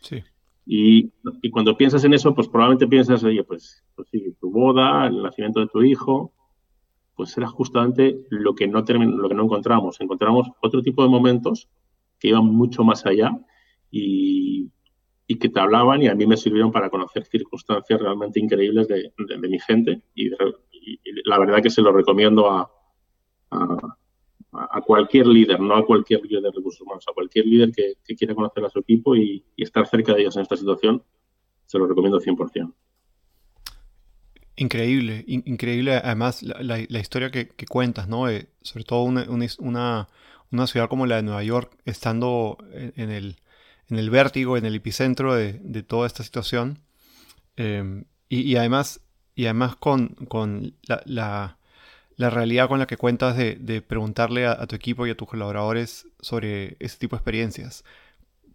Sí. 0.02 0.22
Y, 0.64 1.12
y, 1.42 1.50
cuando 1.50 1.76
piensas 1.76 2.04
en 2.04 2.14
eso, 2.14 2.34
pues 2.34 2.48
probablemente 2.48 2.86
piensas, 2.86 3.24
oye, 3.24 3.42
pues, 3.42 3.82
pues 3.96 4.08
sí, 4.10 4.36
tu 4.40 4.50
boda, 4.50 5.08
el 5.08 5.22
nacimiento 5.22 5.60
de 5.60 5.66
tu 5.66 5.82
hijo, 5.82 6.32
pues 7.16 7.36
era 7.36 7.48
justamente 7.48 8.20
lo 8.30 8.54
que 8.54 8.66
no, 8.68 8.80
lo 8.80 9.28
que 9.28 9.34
no 9.34 9.44
encontramos. 9.44 10.00
Encontramos 10.00 10.48
otro 10.60 10.82
tipo 10.82 11.02
de 11.02 11.08
momentos 11.08 11.68
que 12.18 12.28
iban 12.28 12.44
mucho 12.44 12.84
más 12.84 13.04
allá 13.06 13.36
y, 13.90 14.70
y 15.26 15.38
que 15.38 15.48
te 15.48 15.60
hablaban 15.60 16.02
y 16.02 16.08
a 16.08 16.14
mí 16.14 16.26
me 16.26 16.36
sirvieron 16.36 16.70
para 16.70 16.90
conocer 16.90 17.24
circunstancias 17.24 18.00
realmente 18.00 18.40
increíbles 18.40 18.88
de, 18.88 19.12
de, 19.16 19.48
mi 19.48 19.58
gente 19.58 20.02
y, 20.14 20.30
la 21.24 21.38
verdad 21.38 21.62
que 21.62 21.70
se 21.70 21.82
lo 21.82 21.92
recomiendo 21.92 22.50
a, 22.50 22.70
a, 23.50 23.96
a, 24.52 24.80
cualquier 24.82 25.26
líder, 25.26 25.60
no 25.60 25.74
a 25.74 25.84
cualquier 25.84 26.22
líder 26.22 26.42
de 26.42 26.50
recursos 26.50 26.80
humanos, 26.82 27.04
a 27.08 27.14
cualquier 27.14 27.46
líder 27.46 27.72
que, 27.72 27.94
que 28.04 28.14
quiera 28.14 28.34
conocer 28.34 28.64
a 28.64 28.70
su 28.70 28.80
equipo 28.80 29.16
y, 29.16 29.44
estar 29.56 29.86
cerca 29.86 30.14
de 30.14 30.22
ellos 30.22 30.36
en 30.36 30.42
esta 30.42 30.56
situación, 30.56 31.02
se 31.66 31.78
lo 31.78 31.86
recomiendo 31.86 32.20
100%. 32.20 32.72
Increíble, 34.56 35.24
increíble 35.26 35.94
además 35.94 36.42
la, 36.42 36.60
la, 36.60 36.98
historia 37.00 37.30
que, 37.30 37.48
cuentas, 37.66 38.06
¿no? 38.06 38.28
Eh, 38.28 38.48
sobre 38.60 38.84
todo 38.84 39.02
una, 39.04 39.24
una, 39.58 40.08
una, 40.50 40.66
ciudad 40.66 40.88
como 40.88 41.06
la 41.06 41.16
de 41.16 41.22
Nueva 41.22 41.42
York, 41.42 41.74
estando 41.86 42.58
en, 42.72 42.92
en, 42.96 43.10
el, 43.10 43.36
en 43.88 43.98
el 43.98 44.10
vértigo, 44.10 44.58
en 44.58 44.66
el 44.66 44.74
epicentro 44.74 45.34
de, 45.34 45.54
de 45.54 45.82
toda 45.82 46.06
esta 46.06 46.22
situación. 46.22 46.80
Eh, 47.56 48.04
y, 48.28 48.40
y, 48.42 48.56
además, 48.56 49.00
y 49.34 49.46
además 49.46 49.76
con, 49.76 50.08
con 50.28 50.74
la, 51.06 51.58
la, 52.16 52.30
realidad 52.30 52.68
con 52.68 52.78
la 52.78 52.86
que 52.86 52.96
cuentas 52.96 53.36
de, 53.36 53.56
de 53.56 53.82
preguntarle 53.82 54.46
a, 54.46 54.52
a, 54.52 54.66
tu 54.66 54.76
equipo 54.76 55.06
y 55.06 55.10
a 55.10 55.16
tus 55.16 55.28
colaboradores 55.28 56.06
sobre 56.20 56.76
ese 56.80 56.98
tipo 56.98 57.16
de 57.16 57.20
experiencias. 57.20 57.84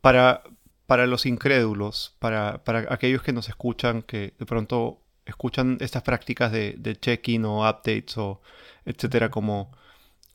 Para, 0.02 0.44
para 0.86 1.08
los 1.08 1.26
incrédulos, 1.26 2.16
para, 2.20 2.64
para 2.64 2.94
aquellos 2.94 3.22
que 3.22 3.34
nos 3.34 3.50
escuchan, 3.50 4.02
que 4.02 4.34
de 4.38 4.46
pronto 4.46 5.02
escuchan 5.26 5.78
estas 5.82 6.04
prácticas 6.04 6.52
de, 6.52 6.76
de 6.78 6.96
check-in 6.96 7.46
o 7.46 7.70
updates 7.70 8.18
o 8.18 8.42
etcétera 8.86 9.30
como 9.30 9.72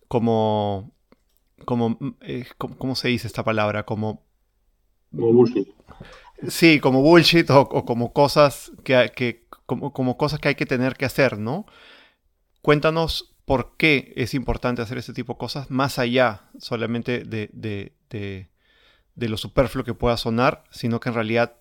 como 0.07 0.93
como 1.64 1.99
eh, 2.21 2.45
¿cómo 2.59 2.95
se 2.95 3.09
dice 3.09 3.26
esta 3.26 3.43
palabra? 3.43 3.85
Como 3.85 4.23
como 5.11 5.33
bullshit. 5.33 5.69
Sí, 6.49 6.81
como 6.81 7.02
bullshit 7.02 7.49
o, 7.50 7.61
o 7.61 7.85
como 7.85 8.12
cosas 8.12 8.73
que, 8.85 9.12
que 9.14 9.47
como, 9.67 9.93
como, 9.93 10.17
cosas 10.17 10.41
que 10.41 10.49
hay 10.49 10.55
que 10.55 10.67
tener 10.67 10.97
que 10.97 11.05
hacer, 11.05 11.38
¿no? 11.38 11.67
Cuéntanos 12.62 13.35
por 13.45 13.73
qué 13.76 14.12
es 14.16 14.35
importante 14.35 14.83
hacer 14.83 14.97
ese 14.97 15.12
tipo 15.12 15.33
de 15.33 15.38
cosas 15.38 15.71
más 15.71 15.99
allá 15.99 16.49
solamente 16.59 17.25
de, 17.25 18.49
lo 19.16 19.37
superfluo 19.37 19.85
que 19.85 19.95
pueda 19.95 20.16
sonar, 20.16 20.62
sino 20.71 21.00
que 21.00 21.09
en 21.09 21.16
realidad 21.16 21.57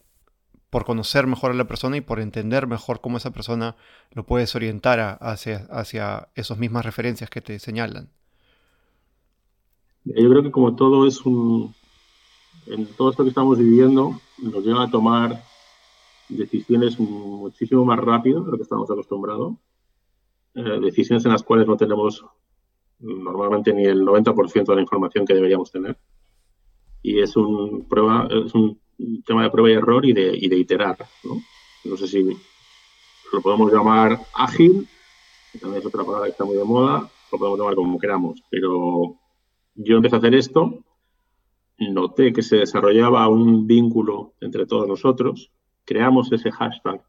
por 0.69 0.85
conocer 0.85 1.27
mejor 1.27 1.51
a 1.51 1.55
la 1.55 1.67
persona 1.67 1.97
y 1.97 2.01
por 2.01 2.19
entender 2.19 2.67
mejor 2.67 3.01
cómo 3.01 3.17
esa 3.17 3.31
persona 3.31 3.75
lo 4.11 4.25
puedes 4.25 4.55
orientar 4.55 5.17
hacia, 5.19 5.67
hacia 5.71 6.29
esas 6.35 6.59
mismas 6.59 6.85
referencias 6.85 7.29
que 7.29 7.41
te 7.41 7.57
señalan. 7.59 8.09
Yo 10.05 10.29
creo 10.29 10.43
que 10.43 10.51
como 10.51 10.75
todo 10.75 11.07
es 11.07 11.25
un... 11.25 11.73
En 12.67 12.85
todo 12.85 13.09
esto 13.09 13.23
que 13.23 13.29
estamos 13.29 13.57
viviendo 13.57 14.21
nos 14.37 14.63
lleva 14.63 14.83
a 14.83 14.91
tomar 14.91 15.43
decisiones 16.29 16.99
muchísimo 16.99 17.83
más 17.83 17.99
rápido 17.99 18.43
de 18.43 18.51
lo 18.51 18.57
que 18.57 18.63
estamos 18.63 18.89
acostumbrados. 18.89 19.55
Eh, 20.53 20.79
decisiones 20.81 21.23
en 21.25 21.31
las 21.31 21.43
cuales 21.43 21.67
no 21.67 21.77
tenemos 21.77 22.25
normalmente 22.99 23.73
ni 23.73 23.85
el 23.85 24.01
90% 24.03 24.65
de 24.65 24.75
la 24.75 24.81
información 24.81 25.25
que 25.25 25.33
deberíamos 25.33 25.71
tener. 25.71 25.97
Y 27.01 27.19
es 27.19 27.35
un 27.35 27.87
prueba, 27.87 28.27
es 28.29 28.53
un 28.53 28.79
tema 29.25 29.43
de 29.43 29.49
prueba 29.49 29.69
y 29.69 29.73
error 29.73 30.05
y 30.05 30.13
de, 30.13 30.37
y 30.37 30.47
de 30.47 30.57
iterar. 30.57 30.97
¿no? 31.23 31.41
no 31.85 31.97
sé 31.97 32.07
si 32.07 32.23
lo 33.31 33.41
podemos 33.41 33.71
llamar 33.71 34.19
ágil, 34.35 34.87
que 35.51 35.59
también 35.59 35.81
es 35.81 35.85
otra 35.85 36.03
palabra 36.03 36.27
que 36.27 36.31
está 36.31 36.45
muy 36.45 36.57
de 36.57 36.63
moda, 36.63 37.09
lo 37.31 37.37
podemos 37.37 37.59
llamar 37.59 37.75
como 37.75 37.99
queramos, 37.99 38.43
pero 38.49 39.15
yo 39.75 39.95
empecé 39.95 40.15
a 40.15 40.19
hacer 40.19 40.35
esto, 40.35 40.83
noté 41.79 42.33
que 42.33 42.43
se 42.43 42.57
desarrollaba 42.57 43.27
un 43.29 43.65
vínculo 43.65 44.33
entre 44.41 44.65
todos 44.65 44.87
nosotros, 44.87 45.51
creamos 45.85 46.31
ese 46.31 46.51
hashtag 46.51 47.03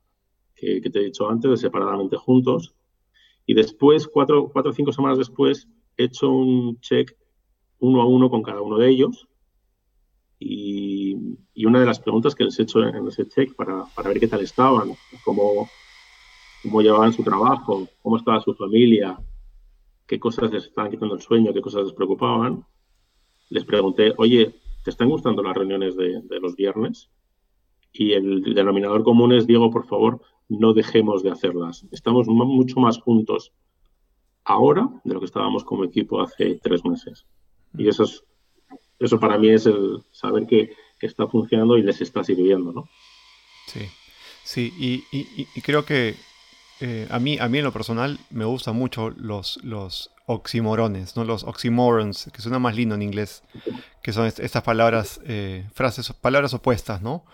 que, 0.55 0.81
que 0.81 0.91
te 0.91 1.01
he 1.01 1.05
dicho 1.05 1.29
antes, 1.29 1.51
de 1.51 1.57
separadamente 1.57 2.17
juntos, 2.17 2.75
y 3.47 3.55
después, 3.55 4.07
cuatro, 4.07 4.49
cuatro 4.53 4.71
o 4.71 4.75
cinco 4.75 4.93
semanas 4.93 5.19
después, 5.19 5.69
he 5.97 6.05
hecho 6.05 6.31
un 6.31 6.81
check 6.81 7.17
uno 7.79 8.01
a 8.01 8.07
uno 8.07 8.31
con 8.31 8.43
cada 8.43 8.63
uno 8.63 8.79
de 8.79 8.89
ellos 8.89 9.27
y, 10.39 11.17
una 11.65 11.81
de 11.81 11.87
las 11.87 12.01
preguntas 12.01 12.35
que 12.35 12.45
les 12.45 12.59
he 12.59 12.63
hecho 12.63 12.83
en 12.83 13.07
ese 13.07 13.29
check 13.29 13.55
para, 13.55 13.85
para 13.95 14.09
ver 14.09 14.19
qué 14.19 14.27
tal 14.29 14.41
estaban, 14.41 14.93
cómo, 15.25 15.69
cómo 16.63 16.83
llevaban 16.83 17.13
su 17.13 17.23
trabajo, 17.23 17.89
cómo 18.03 18.17
estaba 18.17 18.41
su 18.41 18.55
familia, 18.55 19.19
qué 20.07 20.19
cosas 20.19 20.53
les 20.53 20.65
estaban 20.65 20.91
quitando 20.91 21.15
el 21.15 21.21
sueño, 21.21 21.53
qué 21.53 21.61
cosas 21.61 21.85
les 21.85 21.93
preocupaban, 21.93 22.65
les 23.51 23.65
pregunté, 23.65 24.13
oye, 24.19 24.55
¿te 24.83 24.91
están 24.91 25.09
gustando 25.09 25.43
las 25.43 25.57
reuniones 25.57 25.97
de, 25.97 26.21
de 26.23 26.41
los 26.41 26.57
viernes? 26.57 27.11
Y 27.93 28.13
el 28.13 28.55
denominador 28.55 29.05
común 29.05 29.33
es, 29.33 29.47
Diego, 29.47 29.71
por 29.71 29.87
favor, 29.87 30.21
no 30.49 30.75
dejemos 30.75 31.23
de 31.23 31.31
hacerlas. 31.31 31.87
Estamos 31.91 32.27
mucho 32.29 32.81
más 32.81 32.99
juntos 32.99 33.53
ahora 34.45 34.89
de 35.05 35.15
lo 35.15 35.21
que 35.21 35.27
estábamos 35.27 35.65
como 35.65 35.85
equipo 35.85 36.21
hace 36.21 36.59
tres 36.63 36.85
meses. 36.85 37.27
Y 37.77 37.89
eso 37.89 38.05
es 38.05 38.25
eso 39.03 39.19
para 39.19 39.39
mí 39.39 39.51
es 39.51 39.67
el 39.67 40.03
saber 40.13 40.47
que, 40.47 40.71
está 41.01 41.27
funcionando 41.27 41.77
y 41.77 41.83
les 41.83 42.01
está 42.01 42.23
sirviendo, 42.23 42.71
¿no? 42.73 42.89
Sí, 43.67 43.89
sí, 44.45 44.73
y, 44.79 45.05
y, 45.11 45.61
creo 45.61 45.85
que 45.85 46.15
eh, 46.81 47.09
a, 47.11 47.19
mí, 47.19 47.39
a 47.41 47.49
mí 47.49 47.59
en 47.59 47.65
lo 47.65 47.73
personal 47.73 48.21
me 48.31 48.45
gustan 48.45 48.77
mucho 48.77 49.11
los, 49.11 49.59
los 49.65 50.13
oximorones, 50.27 51.17
¿no? 51.17 51.25
Los 51.25 51.43
oxymorons, 51.43 52.31
que 52.33 52.41
suena 52.41 52.61
más 52.61 52.77
lindo 52.77 52.95
en 52.95 53.03
inglés, 53.03 53.43
que 54.01 54.13
son 54.13 54.27
est 54.27 54.39
estas 54.39 54.63
palabras, 54.63 55.21
eh, 55.25 55.67
frases, 55.75 56.13
palabras 56.13 56.55
opuestas, 56.55 57.03
¿no? 57.03 57.25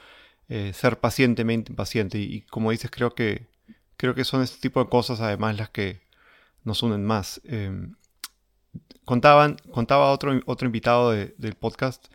Eh, 0.48 0.72
ser 0.72 0.98
pacientemente 0.98 1.72
impaciente. 1.72 2.18
Y, 2.18 2.42
como 2.42 2.70
dices, 2.70 2.90
creo 2.90 3.14
que, 3.14 3.46
creo 3.96 4.14
que 4.14 4.24
son 4.24 4.42
este 4.42 4.60
tipo 4.60 4.82
de 4.82 4.88
cosas 4.88 5.20
además 5.20 5.56
las 5.58 5.70
que 5.70 6.00
nos 6.64 6.82
unen 6.82 7.04
más. 7.04 7.40
Em, 7.44 7.96
contaban, 9.04 9.56
contaba 9.72 10.10
otro, 10.10 10.40
otro 10.46 10.66
invitado 10.66 11.10
de, 11.12 11.34
del 11.38 11.54
podcast 11.54 12.06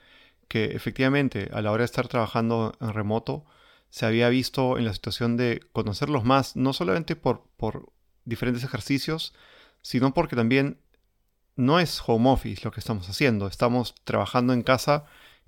que 0.47 0.65
efectivamente 0.75 1.49
a 1.53 1.61
la 1.61 1.71
hora 1.71 1.81
de 1.81 1.85
estar 1.85 2.07
trabajando 2.07 2.75
en 2.79 2.93
remoto 2.93 3.45
se 3.89 4.05
había 4.05 4.29
visto 4.29 4.77
en 4.77 4.85
la 4.85 4.93
situación 4.93 5.37
de 5.37 5.61
conocerlos 5.71 6.23
más, 6.23 6.55
no 6.55 6.73
solamente 6.73 7.15
por, 7.15 7.47
por 7.57 7.91
diferentes 8.25 8.63
ejercicios, 8.63 9.33
sino 9.81 10.13
porque 10.13 10.35
también 10.35 10.79
no 11.55 11.79
es 11.79 12.01
home 12.05 12.29
office 12.29 12.63
lo 12.63 12.71
que 12.71 12.79
estamos 12.79 13.07
haciendo, 13.09 13.47
estamos 13.47 13.93
trabajando 14.03 14.53
en 14.53 14.63
casa 14.63 15.05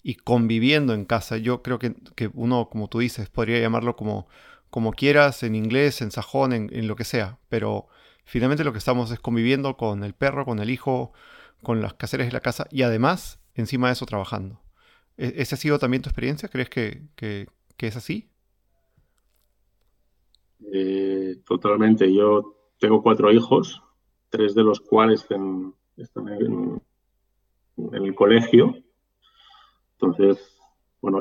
y 0.07 0.13
conviviendo 0.17 0.93
en 0.93 1.03
casa. 1.03 1.37
Yo 1.37 1.63
creo 1.63 1.79
que, 1.79 1.95
que 2.15 2.29
uno, 2.35 2.69
como 2.69 2.87
tú 2.89 2.99
dices, 2.99 3.27
podría 3.27 3.59
llamarlo 3.59 3.95
como, 3.95 4.27
como 4.69 4.93
quieras, 4.93 5.41
en 5.41 5.55
inglés, 5.55 5.99
en 5.99 6.11
sajón, 6.11 6.53
en, 6.53 6.87
lo 6.87 6.95
que 6.95 7.05
sea, 7.05 7.39
pero 7.49 7.87
finalmente 8.23 8.63
lo 8.63 8.71
que 8.71 8.77
estamos 8.77 9.09
es 9.09 9.19
conviviendo 9.19 9.77
con 9.77 10.03
el 10.03 10.13
perro, 10.13 10.45
con 10.45 10.59
el 10.59 10.69
hijo, 10.69 11.11
con 11.63 11.81
las 11.81 11.95
caseras 11.95 12.27
de 12.27 12.33
la 12.33 12.39
casa 12.39 12.67
y 12.69 12.83
además, 12.83 13.39
encima 13.55 13.87
de 13.87 13.93
eso, 13.93 14.05
trabajando. 14.05 14.61
¿E-, 15.17 15.33
¿Esa 15.37 15.55
ha 15.55 15.57
sido 15.57 15.79
también 15.79 16.03
tu 16.03 16.09
experiencia? 16.09 16.49
¿Crees 16.49 16.69
que, 16.69 17.01
que, 17.15 17.47
que 17.75 17.87
es 17.87 17.95
así? 17.95 18.29
Eh, 20.71 21.37
totalmente. 21.47 22.13
Yo 22.13 22.55
tengo 22.79 23.01
cuatro 23.01 23.31
hijos, 23.31 23.81
tres 24.29 24.53
de 24.53 24.61
los 24.63 24.81
cuales 24.81 25.25
están 25.97 26.27
en, 26.27 26.79
el 27.91 28.13
colegio. 28.13 28.84
Entonces, 30.05 30.57
bueno, 31.01 31.19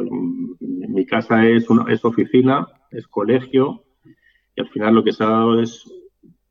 mi 0.61 1.07
casa 1.07 1.47
es, 1.47 1.69
una, 1.71 1.91
es 1.93 2.05
oficina, 2.05 2.67
es 2.91 3.07
colegio, 3.07 3.85
y 4.55 4.61
al 4.61 4.69
final 4.69 4.95
lo 4.95 5.05
que 5.05 5.13
se 5.13 5.25
ha 5.25 5.29
dado 5.29 5.61
es 5.61 5.91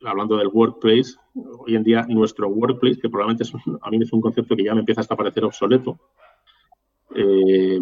hablando 0.06 0.38
del 0.38 0.50
workplace, 0.50 1.16
hoy 1.34 1.76
en 1.76 1.84
día 1.84 2.06
nuestro 2.10 2.50
workplace, 2.50 3.00
que 3.00 3.10
probablemente 3.10 3.44
es 3.44 3.54
a 3.82 3.90
mí 3.90 3.98
es 4.02 4.12
un 4.12 4.22
concepto 4.22 4.56
que 4.56 4.64
ya 4.64 4.74
me 4.74 4.82
empieza 4.82 5.02
hasta 5.02 5.14
a 5.14 5.18
parecer 5.18 5.46
obsoleto, 5.46 6.00
eh, 7.16 7.80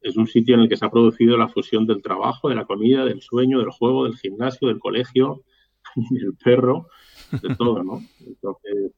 es 0.00 0.16
un 0.16 0.26
sitio 0.26 0.54
en 0.54 0.62
el 0.62 0.68
que 0.68 0.76
se 0.76 0.84
ha 0.84 0.90
producido 0.90 1.36
la 1.36 1.48
fusión 1.48 1.86
del 1.86 2.02
trabajo, 2.02 2.48
de 2.48 2.54
la 2.54 2.64
comida, 2.64 3.04
del 3.04 3.20
sueño, 3.20 3.58
del 3.58 3.70
juego, 3.70 4.04
del 4.04 4.16
gimnasio, 4.16 4.68
del 4.68 4.78
colegio, 4.78 5.42
del 6.10 6.34
perro, 6.42 6.88
de 7.30 7.54
todo, 7.56 7.82
¿no? 7.82 8.00
Entonces, 8.20 8.92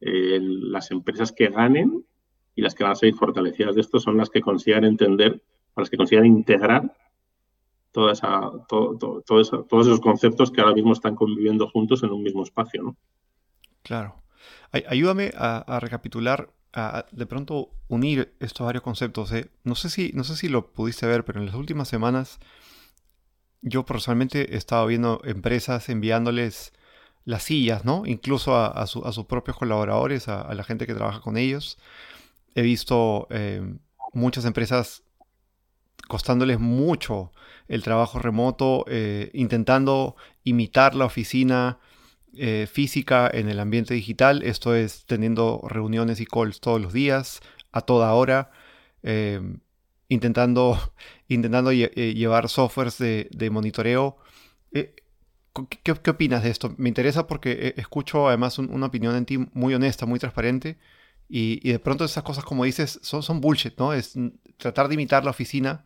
eh, 0.00 0.38
las 0.40 0.90
empresas 0.90 1.32
que 1.32 1.48
ganen 1.48 2.04
y 2.54 2.62
las 2.62 2.74
que 2.74 2.84
van 2.84 2.92
a 2.92 2.96
ser 2.96 3.12
fortalecidas 3.14 3.74
de 3.74 3.80
esto 3.80 3.98
son 4.00 4.16
las 4.16 4.30
que 4.30 4.40
consigan 4.40 4.84
entender, 4.84 5.42
las 5.76 5.88
que 5.88 5.96
consigan 5.96 6.26
integrar 6.26 6.94
toda 7.92 8.12
esa, 8.12 8.50
todo, 8.68 8.96
todo, 8.98 9.40
esa, 9.40 9.62
todos 9.64 9.86
esos 9.86 10.00
conceptos 10.00 10.50
que 10.50 10.60
ahora 10.60 10.74
mismo 10.74 10.92
están 10.92 11.14
conviviendo 11.14 11.68
juntos 11.68 12.02
en 12.02 12.10
un 12.10 12.22
mismo 12.22 12.42
espacio, 12.42 12.82
¿no? 12.82 12.96
Claro. 13.82 14.14
ayúdame 14.72 15.32
a, 15.36 15.80
recapitular, 15.80 16.50
a, 16.72 17.06
de 17.10 17.26
pronto 17.26 17.70
unir 17.88 18.34
estos 18.40 18.64
varios 18.64 18.84
conceptos. 18.84 19.32
¿eh? 19.32 19.50
No, 19.64 19.74
sé 19.74 19.88
si, 19.88 20.12
no 20.14 20.22
sé 20.22 20.36
si 20.36 20.48
lo 20.48 20.72
pudiste 20.72 21.06
ver, 21.06 21.24
pero 21.24 21.40
en 21.40 21.46
las 21.46 21.54
últimas 21.54 21.88
semanas 21.88 22.38
yo 23.62 23.84
personalmente 23.84 24.54
he 24.54 24.56
estado 24.56 24.86
viendo 24.86 25.20
empresas 25.24 25.88
enviándoles 25.88 26.72
las 27.24 27.42
sillas, 27.42 27.84
¿no? 27.84 28.06
Incluso 28.06 28.56
a, 28.56 28.86
sus 28.86 29.26
propios 29.26 29.56
colaboradores, 29.56 30.28
a, 30.28 30.52
la 30.54 30.64
gente 30.64 30.86
que 30.86 30.94
trabaja 30.94 31.20
con 31.20 31.36
ellos. 31.36 31.78
He 32.54 32.62
visto 32.62 33.26
eh, 33.30 33.62
muchas 34.12 34.44
empresas 34.44 35.02
costándoles 36.08 36.58
mucho 36.58 37.32
el 37.68 37.82
trabajo 37.82 38.18
remoto, 38.18 38.84
eh, 38.88 39.30
intentando 39.32 40.16
imitar 40.42 40.96
la 40.96 41.04
oficina 41.04 41.78
eh, 42.34 42.66
física 42.70 43.30
en 43.32 43.48
el 43.48 43.60
ambiente 43.60 43.94
digital. 43.94 44.42
Esto 44.42 44.74
es 44.74 45.04
teniendo 45.06 45.60
reuniones 45.68 46.20
y 46.20 46.26
calls 46.26 46.60
todos 46.60 46.80
los 46.80 46.92
días, 46.92 47.40
a 47.70 47.82
toda 47.82 48.12
hora, 48.14 48.50
intentando, 50.08 50.76
intentando 51.28 51.72
llevar 51.72 52.48
softwares 52.48 52.98
de, 52.98 53.50
monitoreo. 53.52 54.16
¿Qué, 54.72 56.10
opinas 56.10 56.42
de 56.42 56.50
esto? 56.50 56.74
Me 56.76 56.88
interesa 56.88 57.28
porque 57.28 57.74
escucho 57.76 58.26
además 58.26 58.58
una 58.58 58.86
opinión 58.86 59.14
en 59.14 59.26
ti 59.26 59.38
muy 59.52 59.74
honesta, 59.74 60.06
muy 60.06 60.18
transparente. 60.18 60.76
Y, 61.32 61.70
de 61.70 61.78
pronto 61.78 62.04
esas 62.04 62.24
cosas, 62.24 62.44
como 62.44 62.64
dices, 62.64 62.98
son, 63.02 63.40
bullshit, 63.40 63.78
¿no? 63.78 63.92
Es 63.92 64.18
tratar 64.56 64.88
de 64.88 64.94
imitar 64.94 65.24
la 65.24 65.30
oficina, 65.30 65.84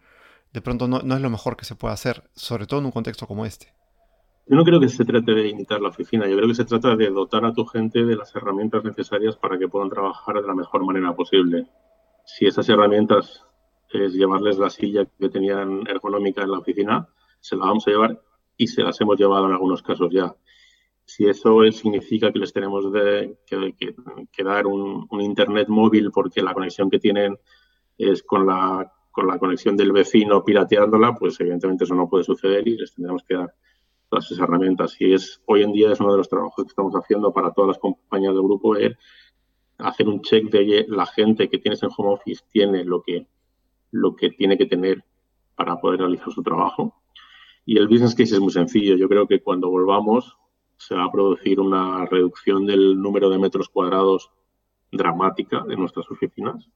de 0.55 0.63
pronto 0.63 0.89
no, 0.89 1.01
es 1.01 1.21
lo 1.21 1.29
mejor 1.29 1.59
que 1.59 1.67
se 1.67 1.75
puede 1.75 1.93
hacer, 1.93 2.31
sobre 2.35 2.67
todo 2.67 2.81
en 2.81 2.87
un 2.87 2.93
contexto 2.93 3.27
como 3.27 3.45
este. 3.45 3.75
Yo 4.47 4.57
no 4.57 4.65
creo 4.65 4.81
que 4.81 4.89
se 4.89 5.05
trate 5.05 5.35
de 5.35 5.49
imitar 5.49 5.83
la 5.83 5.91
oficina, 5.91 6.27
yo 6.27 6.37
creo 6.37 6.49
que 6.49 6.55
se 6.55 6.65
trata 6.65 6.97
de 6.97 7.11
dotar 7.11 7.45
a 7.45 7.53
tu 7.53 7.67
gente 7.67 8.05
de 8.05 8.17
las 8.17 8.35
herramientas 8.35 8.85
necesarias 8.85 9.37
para 9.37 9.59
que 9.59 9.69
puedan 9.69 9.91
trabajar 9.91 10.37
de 10.37 10.47
la 10.47 10.55
mejor 10.55 10.83
manera 10.87 11.15
posible. 11.15 11.67
Si 12.25 12.47
esas 12.47 12.67
herramientas 12.71 13.45
es 13.93 14.15
llevarles 14.15 14.57
la 14.57 14.71
silla 14.71 15.07
que 15.19 15.29
tenían 15.29 15.87
ergonómica 15.87 16.43
en 16.43 16.53
la 16.53 16.59
oficina, 16.59 17.07
se 17.41 17.57
la 17.57 17.67
vamos 17.67 17.87
a 17.87 17.91
llevar 17.91 18.23
y 18.57 18.67
se 18.67 18.83
las 18.83 18.99
hemos 18.99 19.19
llevado 19.19 19.45
en 19.45 19.53
algunos 19.53 19.83
casos 19.83 20.09
ya. 20.11 20.35
Si 21.05 21.27
eso 21.27 21.61
significa 21.71 22.33
que 22.33 22.39
les 22.39 22.53
tenemos 22.53 22.91
de, 22.93 23.37
que, 23.47 24.43
dar 24.43 24.67
un, 24.67 25.07
Internet 25.21 25.69
móvil 25.69 26.11
porque 26.11 26.43
la 26.43 26.55
conexión 26.55 26.91
que 26.91 26.99
tienen 26.99 27.37
es 27.99 28.23
con 28.23 28.47
la, 28.47 28.93
con 29.11 29.27
la 29.27 29.39
conexión 29.39 29.77
del 29.77 29.93
vecino 29.93 30.45
pirateándola, 30.45 31.15
pues 31.15 31.39
evidentemente 31.41 31.85
eso 31.85 31.95
no 31.95 32.09
puede 32.09 32.25
suceder 32.25 32.67
y 32.67 32.77
les 32.77 32.95
tendremos 32.95 33.23
que 33.23 33.35
dar 33.35 33.55
todas 34.09 34.27
esas 34.27 34.41
herramientas. 34.41 34.97
Y 35.01 35.13
es 35.13 35.43
hoy 35.47 35.63
en 35.63 35.73
día 35.73 35.93
es 35.93 36.01
uno 36.01 36.13
de 36.13 36.19
los 36.19 36.29
trabajos 36.29 36.65
que 36.65 36.69
estamos 36.69 36.95
haciendo 36.95 37.33
para 37.33 37.53
todas 37.53 37.69
las 37.69 37.79
compañías 37.79 38.33
del 38.33 38.43
grupo, 38.43 38.77
es 38.77 38.97
hacer 39.79 40.09
un 40.09 40.23
check 40.23 40.51
de 40.51 40.87
la 40.89 41.07
gente 41.07 41.49
que 41.49 41.59
tienes 41.59 41.83
en 41.83 41.91
home 41.97 42.15
office 42.15 42.43
tiene 42.51 42.85
lo 42.85 43.03
que, 43.03 43.27
lo 43.91 44.15
que 44.15 44.31
tiene 44.31 44.57
que 44.57 44.67
tener 44.67 45.05
para 45.55 45.81
poder 45.81 46.01
realizar 46.01 46.33
su 46.33 46.43
trabajo 46.43 46.95
y 47.67 47.79
el 47.79 47.89
business 47.89 48.15
case 48.15 48.35
es 48.35 48.41
muy 48.41 48.53
sencillo. 48.53 48.97
Yo 48.97 49.09
creo 49.09 49.27
que 49.27 49.41
cuando 49.41 49.71
volvamos 49.71 50.37
se 50.87 50.95
va 50.95 51.05
a 51.05 51.13
producir 51.13 51.61
una 51.61 52.05
reducción 52.07 52.67
del 52.67 53.01
número 53.01 53.31
de 53.31 53.39
metros 53.39 53.69
cuadrados 53.69 54.31
dramática 54.91 55.65
de 55.65 55.77
nuestras 55.77 56.11
oficinas, 56.11 56.69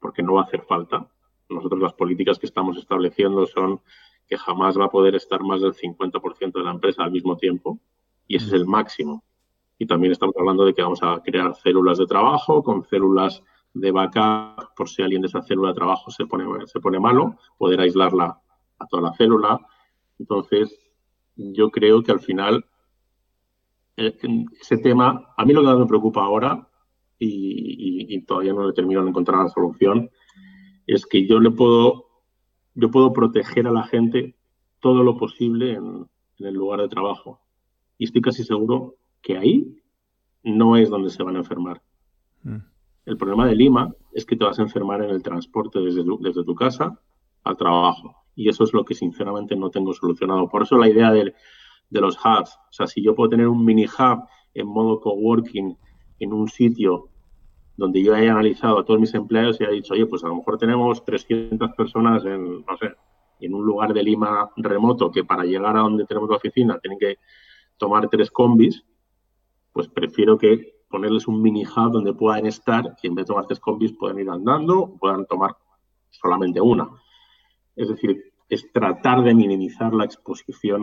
porque 0.00 0.22
no 0.22 0.34
va 0.34 0.42
a 0.42 0.44
hacer 0.44 0.62
falta. 0.62 1.06
Nosotros 1.48 1.80
las 1.80 1.92
políticas 1.92 2.38
que 2.38 2.46
estamos 2.46 2.76
estableciendo 2.76 3.46
son 3.46 3.80
que 4.28 4.36
jamás 4.36 4.78
va 4.78 4.86
a 4.86 4.90
poder 4.90 5.14
estar 5.14 5.42
más 5.42 5.60
del 5.60 5.74
50% 5.74 6.52
de 6.52 6.64
la 6.64 6.70
empresa 6.70 7.04
al 7.04 7.12
mismo 7.12 7.36
tiempo, 7.36 7.78
y 8.26 8.36
ese 8.36 8.46
es 8.46 8.52
el 8.52 8.66
máximo. 8.66 9.24
Y 9.78 9.86
también 9.86 10.12
estamos 10.12 10.34
hablando 10.38 10.64
de 10.64 10.74
que 10.74 10.82
vamos 10.82 11.02
a 11.02 11.20
crear 11.22 11.54
células 11.54 11.98
de 11.98 12.06
trabajo 12.06 12.62
con 12.62 12.84
células 12.84 13.42
de 13.74 13.90
backup 13.90 14.74
por 14.74 14.88
si 14.88 15.02
alguien 15.02 15.20
de 15.20 15.28
esa 15.28 15.42
célula 15.42 15.68
de 15.68 15.74
trabajo 15.74 16.10
se 16.10 16.24
pone, 16.26 16.44
se 16.66 16.80
pone 16.80 16.98
malo, 16.98 17.36
poder 17.58 17.80
aislarla 17.80 18.40
a 18.78 18.86
toda 18.86 19.02
la 19.02 19.12
célula 19.12 19.60
entonces, 20.18 20.78
yo 21.36 21.70
creo 21.70 22.02
que 22.02 22.12
al 22.12 22.20
final 22.20 22.64
ese 23.96 24.78
tema, 24.78 25.32
a 25.36 25.44
mí 25.44 25.52
lo 25.52 25.62
que 25.62 25.66
más 25.68 25.78
me 25.78 25.86
preocupa 25.86 26.24
ahora, 26.24 26.68
y, 27.18 28.20
todavía 28.26 28.52
no 28.52 28.66
le 28.66 28.72
termino 28.72 29.02
de 29.02 29.10
encontrar 29.10 29.42
la 29.42 29.48
solución, 29.48 30.10
es 30.86 31.06
que 31.06 31.26
yo 31.26 31.40
le 31.40 31.50
puedo, 31.50 32.06
yo 32.74 32.90
puedo 32.90 33.12
proteger 33.12 33.66
a 33.66 33.72
la 33.72 33.84
gente 33.84 34.36
todo 34.80 35.02
lo 35.02 35.16
posible 35.16 35.72
en, 35.72 36.06
el 36.38 36.54
lugar 36.54 36.80
de 36.80 36.88
trabajo. 36.88 37.40
Y 37.96 38.04
estoy 38.04 38.20
casi 38.20 38.44
seguro 38.44 38.96
que 39.22 39.38
ahí 39.38 39.80
no 40.42 40.76
es 40.76 40.90
donde 40.90 41.08
se 41.08 41.22
van 41.22 41.36
a 41.36 41.38
enfermar. 41.38 41.80
Mm. 42.42 42.58
El 43.06 43.16
problema 43.16 43.46
de 43.46 43.54
Lima 43.54 43.94
es 44.12 44.26
que 44.26 44.36
te 44.36 44.44
vas 44.44 44.58
a 44.58 44.62
enfermar 44.62 45.02
en 45.02 45.10
el 45.10 45.22
transporte 45.22 45.80
desde 45.80 46.04
desde 46.20 46.44
tu 46.44 46.54
casa 46.54 47.00
al 47.44 47.56
trabajo 47.56 48.26
y 48.36 48.50
eso 48.50 48.64
es 48.64 48.72
lo 48.74 48.84
que 48.84 48.94
sinceramente 48.94 49.56
no 49.56 49.70
tengo 49.70 49.94
solucionado. 49.94 50.48
Por 50.48 50.62
eso 50.62 50.76
la 50.76 50.88
idea 50.88 51.10
de, 51.90 52.00
los 52.00 52.16
hubs, 52.16 52.56
o 52.56 52.72
sea, 52.72 52.86
si 52.86 53.02
yo 53.02 53.14
puedo 53.14 53.30
tener 53.30 53.48
un 53.48 53.64
mini 53.64 53.86
hub 53.86 54.24
en 54.54 54.66
modo 54.66 55.00
coworking 55.00 55.76
en 56.18 56.32
un 56.32 56.48
sitio 56.48 57.08
donde 57.76 58.02
yo 58.02 58.14
haya 58.14 58.32
analizado 58.32 58.78
a 58.78 58.84
todos 58.84 58.98
mis 58.98 59.14
empleados 59.14 59.60
y 59.60 59.64
haya 59.64 59.72
dicho, 59.72 59.94
oye, 59.94 60.06
pues 60.06 60.24
a 60.24 60.28
lo 60.28 60.36
mejor 60.36 60.56
tenemos 60.58 61.04
300 61.04 61.72
personas 61.72 62.24
en, 62.24 62.64
no 62.64 62.76
sé, 62.78 62.94
en 63.40 63.54
un 63.54 63.64
lugar 63.64 63.92
de 63.92 64.02
Lima 64.02 64.50
remoto 64.56 65.10
que 65.10 65.24
para 65.24 65.44
llegar 65.44 65.76
a 65.76 65.80
donde 65.80 66.06
tenemos 66.06 66.30
la 66.30 66.36
oficina 66.36 66.78
tienen 66.78 66.98
que 66.98 67.18
tomar 67.76 68.08
tres 68.08 68.30
combis, 68.30 68.82
pues 69.72 69.88
prefiero 69.88 70.38
que 70.38 70.76
ponerles 70.88 71.28
un 71.28 71.42
mini 71.42 71.64
hub 71.64 71.92
donde 71.92 72.14
puedan 72.14 72.46
estar 72.46 72.96
y 73.02 73.06
en 73.06 73.14
vez 73.14 73.26
de 73.26 73.32
tomar 73.32 73.46
tres 73.46 73.60
combis 73.60 73.92
puedan 73.92 74.18
ir 74.18 74.30
andando, 74.30 74.96
puedan 74.98 75.26
tomar 75.26 75.54
solamente 76.10 76.60
una. 76.60 76.88
Es 77.74 77.88
decir, 77.88 78.32
es 78.48 78.72
tratar 78.72 79.22
de 79.22 79.34
minimizar 79.34 79.92
la 79.92 80.04
exposición 80.04 80.82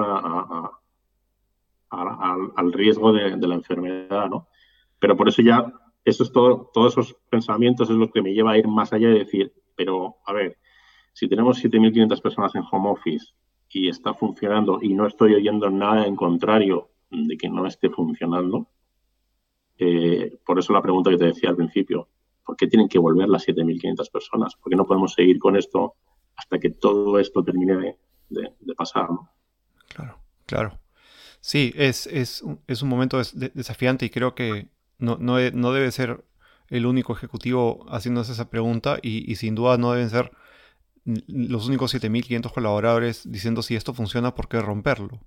al 1.94 2.74
riesgo 2.74 3.14
de, 3.14 3.38
la 3.38 3.56
enfermedad, 3.56 4.30
¿no? 4.30 4.48
Pero 5.00 5.16
por 5.16 5.28
eso 5.28 5.42
ya, 5.42 5.72
eso 6.06 6.24
es 6.24 6.32
todo, 6.32 6.70
todos 6.74 6.94
esos 6.94 7.16
pensamientos 7.30 7.90
es 7.90 7.96
lo 7.96 8.10
que 8.10 8.22
me 8.22 8.34
lleva 8.34 8.52
a 8.52 8.58
ir 8.58 8.68
más 8.68 8.94
allá 8.94 9.10
de 9.10 9.20
decir, 9.20 9.54
pero 9.76 10.18
a 10.26 10.34
ver, 10.34 10.58
si 11.14 11.28
tenemos 11.28 11.64
7.500 11.64 12.22
personas 12.22 12.56
en 12.56 12.64
home 12.70 12.90
office 12.90 13.34
y 13.70 13.90
está 13.90 14.14
funcionando 14.14 14.80
y 14.82 14.94
no 14.94 15.08
estoy 15.08 15.36
oyendo 15.36 15.70
nada 15.70 16.06
en 16.06 16.16
contrario 16.16 16.90
de 17.10 17.38
que 17.38 17.50
no 17.50 17.66
esté 17.68 17.90
funcionando, 17.90 18.68
eh, 19.78 20.40
por 20.46 20.60
eso 20.60 20.74
la 20.74 20.82
pregunta 20.82 21.10
que 21.10 21.18
te 21.18 21.26
decía 21.26 21.50
al 21.50 21.56
principio, 21.56 22.08
¿por 22.46 22.56
qué 22.56 22.68
tienen 22.68 22.88
que 22.88 23.00
volver 23.00 23.30
las 23.30 23.48
7.500 23.48 24.12
personas? 24.12 24.56
¿Por 24.56 24.70
qué 24.70 24.76
no 24.76 24.86
podemos 24.86 25.14
seguir 25.14 25.40
con 25.40 25.56
esto 25.56 25.96
hasta 26.36 26.60
que 26.60 26.70
todo 26.70 27.20
esto 27.20 27.44
termine 27.44 27.98
de, 28.30 28.76
pasar. 28.76 29.10
¿no? 29.10 29.30
Claro, 29.90 30.18
claro. 30.46 30.80
Sí, 31.46 31.74
es, 31.76 32.08
es, 32.08 32.42
un 32.42 32.88
momento 32.88 33.22
desafiante 33.54 34.06
y 34.06 34.10
creo 34.10 34.34
que 34.34 34.70
no, 34.98 35.18
no, 35.18 35.74
debe 35.74 35.92
ser 35.92 36.24
el 36.70 36.86
único 36.86 37.12
ejecutivo 37.12 37.86
haciéndose 37.90 38.32
esa 38.32 38.50
pregunta 38.50 38.98
y, 39.02 39.36
sin 39.36 39.54
duda 39.54 39.78
no 39.78 39.92
deben 39.92 40.10
ser 40.10 40.32
los 41.04 41.68
únicos 41.68 41.94
7.500 41.94 42.54
colaboradores 42.54 43.30
diciendo 43.30 43.62
si 43.62 43.76
esto 43.76 43.94
funciona, 43.94 44.36
¿por 44.36 44.48
qué 44.48 44.62
romperlo? 44.62 45.20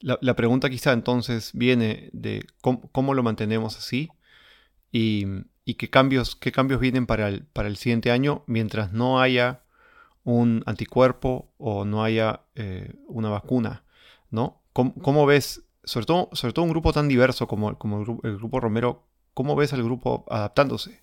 La, 0.00 0.36
pregunta 0.36 0.68
quizá 0.68 0.92
entonces 0.92 1.52
viene 1.54 2.10
de 2.12 2.46
cómo, 2.60 3.14
lo 3.14 3.22
mantenemos 3.22 3.78
así 3.78 4.10
y, 4.92 5.24
qué, 5.78 5.88
cambios, 5.88 6.36
qué 6.36 6.52
cambios 6.52 6.80
vienen 6.80 7.06
para 7.06 7.28
el, 7.28 7.44
para 7.46 7.68
el 7.68 7.78
siguiente 7.78 8.10
año 8.10 8.44
mientras 8.46 8.92
no 8.92 9.22
haya 9.22 9.62
un 10.22 10.62
anticuerpo 10.66 11.50
o 11.56 11.86
no 11.86 12.04
haya 12.04 12.42
eh, 12.56 12.92
una 13.06 13.30
vacuna, 13.30 13.84
¿no? 14.30 14.60
¿Cómo, 14.76 15.24
ves, 15.24 15.66
sobre 15.84 16.04
todo, 16.04 16.28
sobre 16.32 16.52
todo 16.52 16.66
un 16.66 16.70
grupo 16.70 16.92
tan 16.92 17.08
diverso 17.08 17.46
como, 17.46 17.78
como 17.78 18.20
el, 18.22 18.36
grupo, 18.36 18.60
Romero, 18.60 19.04
cómo 19.32 19.56
ves 19.56 19.72
al 19.72 19.82
grupo 19.82 20.26
adaptándose? 20.28 21.00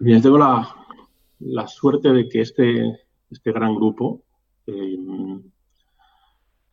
Mira, 0.00 0.20
tengo 0.20 0.36
la, 0.36 1.66
suerte 1.66 2.12
de 2.12 2.28
que 2.28 2.42
este, 2.42 3.06
este 3.30 3.52
gran 3.52 3.74
grupo, 3.74 4.22
eh, 4.66 4.98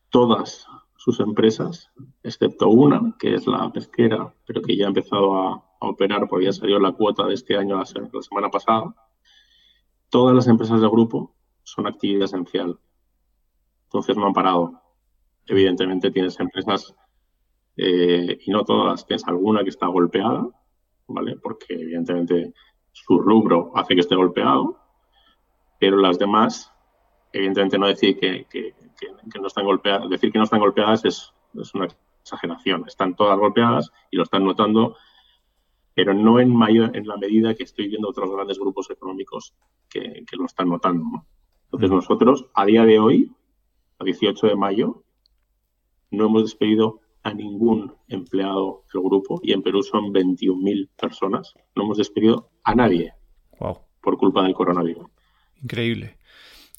todas 0.10 0.68
sus 0.98 1.22
empresas, 1.22 1.89
excepto 2.24 2.68
una, 2.68 3.15
que 3.18 3.36
es 3.36 3.48
la 3.48 3.72
pesquera, 3.72 4.34
pero 4.46 4.62
que 4.62 4.76
ya 4.76 4.84
ha 4.84 4.89
empezado 4.89 5.34
a, 5.36 5.65
operar 5.82 6.28
porque 6.28 6.44
ya 6.44 6.52
salió 6.52 6.78
la 6.78 6.92
cuota 6.92 7.26
de 7.26 7.36
este 7.36 7.56
año 7.56 7.78
la 7.78 7.86
semana 7.86 8.50
pasada, 8.52 8.94
todas 10.10 10.36
las 10.36 10.46
empresas 10.50 10.82
del 10.82 10.89
grupo 10.89 11.34
son 11.63 11.88
actividad 11.88 12.26
esencial. 12.26 12.78
Entonces 13.86 14.18
no 14.18 14.28
han 14.28 14.34
parado. 14.34 14.79
Evidentemente 15.50 16.12
tienes 16.12 16.40
empresas, 16.40 16.96
eh, 17.76 18.38
y 18.46 18.52
no 18.52 18.64
todas, 18.64 19.06
tienes 19.08 19.28
alguna 19.28 19.64
que 19.64 19.70
está 19.70 19.88
golpeada, 19.88 20.48
¿vale? 21.08 21.38
Porque 21.42 21.74
evidentemente 21.74 22.54
su 22.92 23.18
rubro 23.18 23.72
hace 23.76 23.96
que 23.96 24.02
esté 24.02 24.16
golpeado, 24.16 24.78
pero 25.80 25.98
las 25.98 26.20
demás, 26.20 26.72
evidentemente 27.34 27.80
no 27.80 27.88
decir 27.88 28.20
que, 28.20 28.46
no 29.40 29.48
están 29.48 29.66
golpeadas, 29.66 30.08
decir 30.08 30.32
que 30.32 30.38
no 30.38 30.44
están 30.44 30.60
golpeadas 30.60 31.04
es, 31.06 31.34
una 31.74 31.88
exageración. 32.22 32.84
Están 32.86 33.16
todas 33.16 33.40
golpeadas 33.40 33.92
y 34.12 34.18
lo 34.18 34.24
están 34.24 34.44
notando, 34.44 34.98
pero 35.96 36.14
no 36.14 36.40
en, 36.40 36.56
mayor, 36.56 36.96
en 36.96 37.08
la 37.08 37.18
medida 37.18 37.56
que 37.56 37.64
estoy 37.64 37.88
viendo 37.88 38.10
otros 38.10 38.32
grandes 38.32 38.60
grupos 38.60 38.92
económicos 38.92 39.56
que, 39.90 40.24
lo 40.38 40.46
están 40.46 40.70
notando. 40.70 41.26
Entonces 41.66 41.90
nosotros, 41.90 42.46
a 42.54 42.66
día 42.66 42.86
de 42.86 43.00
hoy, 43.00 43.32
a 43.98 44.04
18 44.04 44.46
de 44.46 44.56
mayo, 44.56 45.04
no 46.12 46.26
hemos 46.26 46.43
despedido 46.43 47.02
a 47.24 47.34
ningún 47.34 47.93
empleado 48.08 48.84
del 48.93 49.04
grupo 49.04 49.39
y 49.43 49.52
en 49.52 49.62
Perú 49.62 49.84
son 49.84 50.13
21.000 50.13 50.89
personas. 51.00 51.54
No 51.76 51.84
hemos 51.84 51.98
despedido 51.98 52.50
a 52.63 52.76
nadie 52.76 53.13
por 54.02 54.17
culpa 54.17 54.43
del 54.43 54.54
coronavirus. 54.54 55.06
Increíble, 55.62 56.17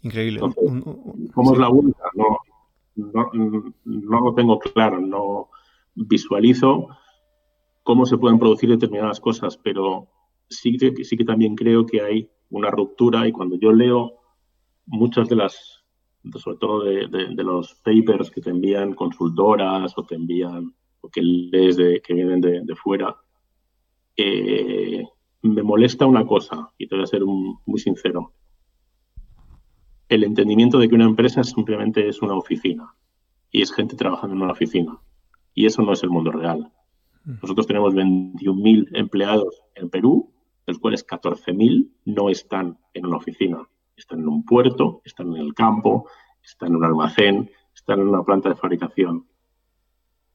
increíble. 0.02 0.40
¿Cómo 1.34 1.52
es 1.52 1.58
la 1.58 1.68
vuelta? 1.68 2.02
No, 2.14 2.38
no, 2.96 4.20
lo 4.20 4.34
tengo 4.34 4.58
claro, 4.58 5.00
no 5.00 5.48
visualizo 5.94 6.88
cómo 7.82 8.06
se 8.06 8.18
pueden 8.18 8.38
producir 8.38 8.70
determinadas 8.70 9.20
cosas, 9.20 9.56
pero 9.56 10.08
sí 10.48 10.76
que, 10.76 11.04
sí 11.04 11.16
que 11.16 11.24
también 11.24 11.54
creo 11.54 11.86
que 11.86 12.00
hay 12.00 12.30
una 12.50 12.70
ruptura 12.70 13.26
y 13.26 13.32
cuando 13.32 13.56
yo 13.56 13.72
leo 13.72 14.14
muchas 14.86 15.28
de 15.28 15.36
las, 15.36 15.79
sobre 16.36 16.58
todo 16.58 16.84
de, 16.84 17.44
los 17.44 17.74
papers 17.76 18.30
que 18.30 18.40
te 18.40 18.50
envían 18.50 18.94
consultoras 18.94 19.92
o 19.96 20.04
te 20.04 20.14
envían, 20.14 20.74
o 21.00 21.08
que 21.08 21.22
lees 21.22 21.76
de, 21.76 22.00
que 22.02 22.14
vienen 22.14 22.40
de, 22.40 22.76
fuera, 22.76 23.16
eh, 24.16 25.04
me 25.42 25.62
molesta 25.62 26.06
una 26.06 26.26
cosa, 26.26 26.72
y 26.76 26.86
te 26.86 26.94
voy 26.94 27.04
a 27.04 27.06
ser 27.06 27.22
muy 27.24 27.78
sincero 27.78 28.34
el 30.10 30.24
entendimiento 30.24 30.78
de 30.78 30.88
que 30.88 30.94
una 30.96 31.04
empresa 31.04 31.42
simplemente 31.44 32.06
es 32.08 32.20
una 32.20 32.34
oficina 32.34 32.92
y 33.52 33.62
es 33.62 33.72
gente 33.72 33.96
trabajando 33.96 34.34
en 34.34 34.42
una 34.42 34.52
oficina. 34.52 34.98
Y 35.54 35.66
eso 35.66 35.82
no 35.82 35.92
es 35.92 36.02
el 36.02 36.10
mundo 36.10 36.32
real. 36.32 36.72
Mm. 37.24 37.34
Nosotros 37.42 37.66
tenemos 37.66 37.94
21.000 37.94 38.88
empleados 38.92 39.62
en 39.76 39.88
Perú, 39.88 40.32
de 40.66 40.72
los 40.72 40.80
cuales 40.80 41.06
14.000 41.06 41.90
no 42.06 42.28
están 42.28 42.76
en 42.92 43.06
una 43.06 43.18
oficina. 43.18 43.68
Están 44.00 44.20
en 44.20 44.28
un 44.28 44.44
puerto, 44.46 45.02
están 45.04 45.34
en 45.34 45.42
el 45.42 45.52
campo, 45.52 46.08
están 46.42 46.70
en 46.70 46.76
un 46.76 46.84
almacén, 46.84 47.50
están 47.74 48.00
en 48.00 48.08
una 48.08 48.24
planta 48.24 48.48
de 48.48 48.54
fabricación. 48.54 49.26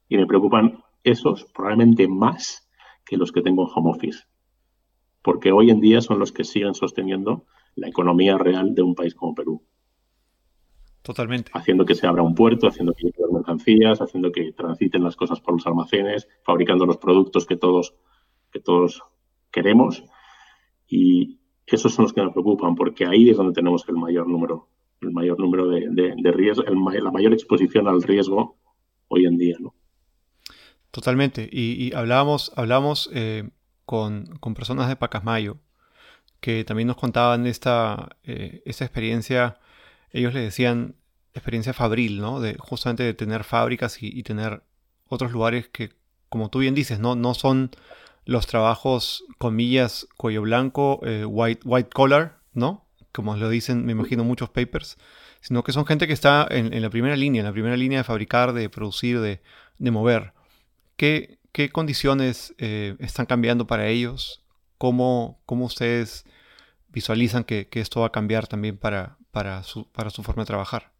Y 0.07 0.17
me 0.17 0.27
preocupan 0.27 0.83
esos 1.03 1.45
probablemente 1.45 2.07
más 2.07 2.69
que 3.03 3.17
los 3.17 3.31
que 3.31 3.41
tengo 3.41 3.63
en 3.63 3.71
home 3.73 3.89
office. 3.89 4.25
Porque 5.23 5.51
hoy 5.51 5.71
en 5.71 5.81
día 5.81 6.01
son 6.01 6.19
los 6.19 6.31
que 6.31 6.43
siguen 6.43 6.75
sosteniendo 6.75 7.47
la 7.73 7.87
economía 7.87 8.37
real 8.37 8.75
de 8.75 8.83
un 8.83 8.93
país 8.93 9.15
como 9.15 9.33
Perú. 9.33 9.63
Totalmente. 11.01 11.49
Haciendo 11.55 11.85
que 11.85 11.95
se 11.95 12.05
abra 12.05 12.21
un 12.21 12.35
puerto, 12.35 12.67
haciendo 12.67 12.93
que 12.93 13.07
lleguen 13.07 13.33
mercancías, 13.33 13.99
haciendo 13.99 14.31
que 14.31 14.51
transiten 14.53 15.03
las 15.03 15.15
cosas 15.15 15.41
por 15.41 15.55
los 15.55 15.65
almacenes, 15.65 16.27
fabricando 16.43 16.85
los 16.85 16.97
productos 16.97 17.47
que 17.47 17.57
todos, 17.57 17.95
que 18.51 18.59
todos 18.59 19.01
queremos. 19.49 20.03
Y 20.87 21.39
esos 21.67 21.93
son 21.93 22.03
los 22.03 22.13
que 22.13 22.21
me 22.21 22.31
preocupan, 22.31 22.75
porque 22.75 23.05
ahí 23.05 23.29
es 23.29 23.37
donde 23.37 23.53
tenemos 23.53 23.87
el 23.87 23.95
mayor 23.95 24.27
número, 24.27 24.67
el 25.01 25.11
mayor 25.11 25.39
número 25.39 25.67
de, 25.67 25.87
de, 25.89 26.31
riesgos, 26.31 26.65
la 26.67 27.11
mayor 27.11 27.33
exposición 27.33 27.87
al 27.87 28.03
riesgo 28.03 28.57
hoy 29.07 29.25
en 29.25 29.37
día, 29.37 29.57
¿no? 29.59 29.73
Totalmente. 30.91 31.49
Y, 31.51 31.93
hablábamos, 31.93 32.53
hablábamos 32.55 33.09
eh, 33.13 33.49
con, 33.85 34.39
personas 34.55 34.87
de 34.87 34.95
Pacasmayo 34.95 35.57
que 36.39 36.63
también 36.63 36.87
nos 36.87 36.97
contaban 36.97 37.47
esta, 37.47 38.17
eh, 38.23 38.61
experiencia, 38.65 39.59
ellos 40.11 40.33
le 40.33 40.41
decían 40.41 40.95
experiencia 41.33 41.73
fabril, 41.73 42.21
¿no? 42.21 42.39
De 42.39 42.55
justamente 42.59 43.03
de 43.03 43.13
tener 43.15 43.43
fábricas 43.43 43.97
y, 44.01 44.21
tener 44.23 44.63
otros 45.07 45.31
lugares 45.31 45.67
que, 45.69 45.91
como 46.29 46.49
tú 46.49 46.59
bien 46.59 46.75
dices, 46.75 46.99
no 46.99 47.33
son 47.33 47.71
los 48.25 48.47
trabajos, 48.47 49.23
comillas, 49.37 50.07
cuello 50.17 50.41
blanco, 50.41 50.99
eh, 51.03 51.25
white, 51.25 51.61
white 51.63 51.89
collar, 51.93 52.39
¿no? 52.53 52.85
Como 53.11 53.35
lo 53.37 53.49
dicen, 53.49 53.85
me 53.85 53.93
imagino, 53.93 54.23
muchos 54.23 54.49
papers, 54.49 54.97
sino 55.41 55.63
que 55.63 55.71
son 55.71 55.85
gente 55.85 56.07
que 56.07 56.13
está 56.13 56.47
en, 56.49 56.81
la 56.81 56.89
primera 56.89 57.15
línea, 57.15 57.41
en 57.41 57.45
la 57.45 57.53
primera 57.53 57.77
línea 57.77 57.99
de 57.99 58.03
fabricar, 58.03 58.51
de 58.53 58.69
producir, 58.69 59.19
de, 59.19 59.39
mover. 59.91 60.33
¿Qué, 60.97 61.37
qué 61.51 61.69
condiciones 61.69 62.55
eh, 62.57 62.95
están 62.99 63.27
cambiando 63.27 63.67
para 63.67 63.87
ellos? 63.87 64.41
¿Cómo, 64.77 65.39
cómo 65.45 65.65
ustedes 65.65 66.25
visualizan 66.89 67.43
que, 67.43 67.67
esto 67.71 68.01
va 68.01 68.07
a 68.07 68.11
cambiar 68.11 68.47
también 68.47 68.77
para, 68.77 69.17
para, 69.31 69.63
su, 69.63 69.87
para 69.91 70.09
su 70.09 70.23
forma 70.23 70.43
de 70.43 70.47
trabajar? 70.47 70.91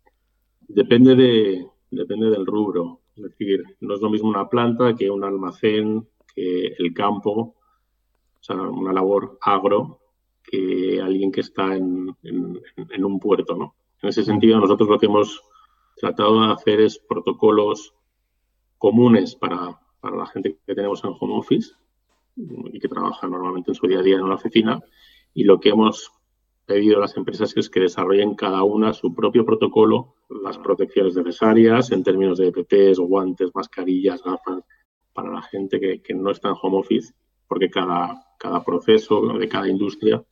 Depende, 0.67 1.15
de, 1.15 1.65
depende 1.89 2.29
del 2.29 2.45
rubro. 2.45 3.01
Es 3.15 3.23
decir, 3.23 3.63
no 3.79 3.95
es 3.95 4.01
lo 4.01 4.09
mismo 4.09 4.29
una 4.29 4.49
planta 4.49 4.93
que 4.95 5.09
un 5.09 5.23
almacén, 5.23 6.07
el 6.35 6.93
campo, 6.93 7.31
o 7.31 8.43
sea, 8.43 8.55
una 8.55 8.93
labor 8.93 9.37
agro, 9.41 9.99
que 10.43 11.01
alguien 11.01 11.31
que 11.31 11.41
está 11.41 11.75
en, 11.75 12.15
en, 12.23 13.05
un 13.05 13.19
puerto, 13.19 13.55
¿no? 13.55 13.75
En 14.01 14.09
ese 14.09 14.23
sentido, 14.23 14.59
nosotros 14.59 14.87
lo 14.87 14.99
que 14.99 15.07
hemos 15.07 15.41
tratado 15.95 16.41
de 16.41 16.53
hacer 16.53 16.81
es 16.81 16.99
protocolos 16.99 17.95
comunes 18.77 19.35
para, 19.35 19.79
para 19.99 20.17
la 20.17 20.27
gente 20.27 20.59
que 20.65 20.75
tenemos 20.75 21.03
en 21.03 21.13
home 21.19 21.37
office 21.37 21.73
y 22.35 22.79
que 22.79 22.87
trabaja 22.87 23.27
normalmente 23.27 23.71
en 23.71 23.75
su 23.75 23.87
día 23.87 23.99
a 23.99 24.03
día 24.03 24.17
en 24.17 24.23
una 24.23 24.35
oficina 24.35 24.79
y 25.33 25.45
lo 25.45 25.59
que 25.59 25.69
hemos 25.69 26.11
pedido 26.65 26.97
a 26.97 27.01
las 27.01 27.15
empresas 27.15 27.55
es 27.55 27.69
que 27.69 27.79
desarrollen 27.79 28.35
cada 28.35 28.63
una 28.63 28.93
su 28.93 29.13
propio 29.13 29.45
protocolo, 29.45 30.15
las 30.43 30.57
protecciones 30.57 31.15
necesarias 31.15 31.91
en 31.91 32.03
términos 32.03 32.37
de 32.37 32.47
EPPs, 32.47 32.99
guantes, 32.99 33.51
mascarillas, 33.53 34.23
gafas, 34.23 34.63
para 35.15 35.31
la 35.31 35.41
gente 35.41 35.79
que, 35.79 36.13
no 36.13 36.29
está 36.29 36.49
en 36.49 36.55
home 36.61 36.77
office, 36.77 37.13
porque 37.47 37.69
cada, 37.69 38.23
cada 38.37 38.63
proceso 38.63 39.21
de 39.39 39.47
cada 39.49 39.67
industria 39.67 40.23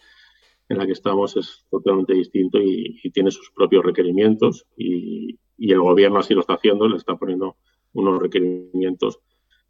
en 0.69 0.77
la 0.77 0.85
que 0.85 0.91
estamos 0.91 1.35
es 1.37 1.65
totalmente 1.71 2.13
distinto 2.13 2.59
y, 2.61 2.99
tiene 3.11 3.31
sus 3.31 3.49
propios 3.51 3.83
requerimientos 3.83 4.65
y, 4.77 5.39
el 5.57 5.79
gobierno 5.79 6.19
así 6.19 6.33
lo 6.33 6.41
está 6.41 6.55
haciendo, 6.55 6.89
le 6.89 6.97
está 6.97 7.15
poniendo 7.15 7.55
unos 7.93 8.21
requerimientos 8.21 9.19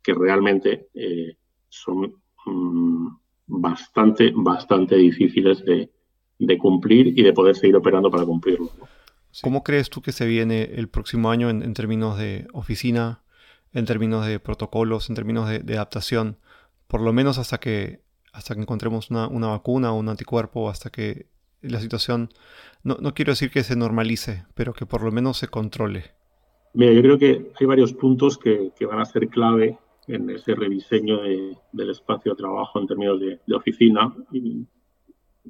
que 0.01 0.13
realmente 0.13 0.87
eh, 0.95 1.37
son 1.69 2.15
mm, 2.45 3.07
bastante, 3.45 4.33
bastante 4.35 4.95
difíciles 4.95 5.63
de, 5.63 5.89
cumplir 6.57 7.07
y 7.07 7.23
de 7.23 7.31
poder 7.31 7.55
seguir 7.55 7.75
operando 7.75 8.09
para 8.09 8.25
cumplirlo. 8.25 8.69
¿Cómo 9.41 9.63
crees 9.63 9.89
tú 9.89 10.01
que 10.01 10.11
se 10.11 10.25
viene 10.25 10.63
el 10.75 10.89
próximo 10.89 11.29
año 11.29 11.49
en, 11.49 11.73
términos 11.73 12.17
de 12.17 12.47
oficina, 12.53 13.22
en 13.73 13.85
términos 13.85 14.25
de 14.25 14.39
protocolos, 14.39 15.09
en 15.09 15.15
términos 15.15 15.49
de, 15.49 15.73
adaptación? 15.73 16.37
Por 16.87 17.01
lo 17.01 17.13
menos 17.13 17.37
hasta 17.37 17.59
que, 17.59 18.01
hasta 18.31 18.55
que 18.55 18.61
encontremos 18.61 19.09
una, 19.09 19.27
vacuna 19.27 19.93
o 19.93 19.99
un 19.99 20.09
anticuerpo, 20.09 20.69
hasta 20.69 20.89
que 20.89 21.27
la 21.61 21.79
situación, 21.79 22.29
no, 22.83 22.97
no 22.99 23.13
quiero 23.13 23.31
decir 23.31 23.49
que 23.51 23.63
se 23.63 23.75
normalice, 23.75 24.45
pero 24.53 24.73
que 24.73 24.85
por 24.85 25.03
lo 25.03 25.11
menos 25.11 25.37
se 25.37 25.47
controle. 25.47 26.11
Mira, 26.73 26.91
yo 26.91 27.01
creo 27.01 27.17
que 27.17 27.51
hay 27.59 27.67
varios 27.67 27.93
puntos 27.93 28.37
que, 28.37 28.71
que 28.77 28.85
van 28.85 28.99
a 28.99 29.05
ser 29.05 29.29
clave 29.29 29.77
en 30.07 30.29
ese 30.29 30.55
rediseño 30.55 31.21
del 31.21 31.89
espacio 31.89 32.31
de 32.31 32.37
trabajo 32.37 32.79
en 32.79 32.87
términos 32.87 33.19
de, 33.19 33.55
oficina. 33.55 34.13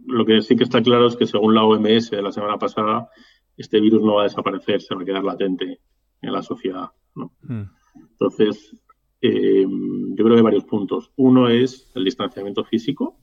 lo 0.05 0.25
que 0.25 0.41
sí 0.41 0.55
que 0.55 0.63
está 0.63 0.81
claro 0.81 1.07
es 1.07 1.15
que 1.15 1.25
según 1.25 1.55
la 1.55 1.63
OMS 1.63 2.11
de 2.11 2.21
la 2.21 2.31
semana 2.31 2.57
pasada, 2.57 3.09
este 3.57 3.79
virus 3.79 4.01
no 4.03 4.15
va 4.15 4.21
a 4.21 4.25
desaparecer, 4.25 4.81
se 4.81 4.95
va 4.95 5.01
a 5.01 5.05
quedar 5.05 5.23
latente 5.23 5.79
en 6.21 6.33
la 6.33 6.41
sociedad. 6.41 6.91
Mm. 7.15 7.63
Entonces, 7.95 8.75
eh, 9.21 9.65
yo 9.65 10.15
creo 10.15 10.29
que 10.29 10.35
hay 10.35 10.41
varios 10.41 10.65
puntos. 10.65 11.11
Uno 11.15 11.47
es 11.47 11.91
el 11.95 12.05
distanciamiento 12.05 12.63
físico. 12.63 13.17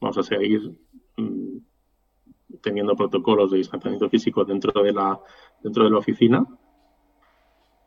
Vamos 0.00 0.18
a 0.18 0.22
seguir 0.22 0.72
mm, 1.16 1.58
teniendo 2.62 2.96
protocolos 2.96 3.50
de 3.50 3.58
distanciamiento 3.58 4.08
físico 4.08 4.44
dentro 4.44 4.82
de 4.82 4.92
la, 4.92 5.20
dentro 5.62 5.84
de 5.84 5.90
la 5.90 5.98
oficina 5.98 6.46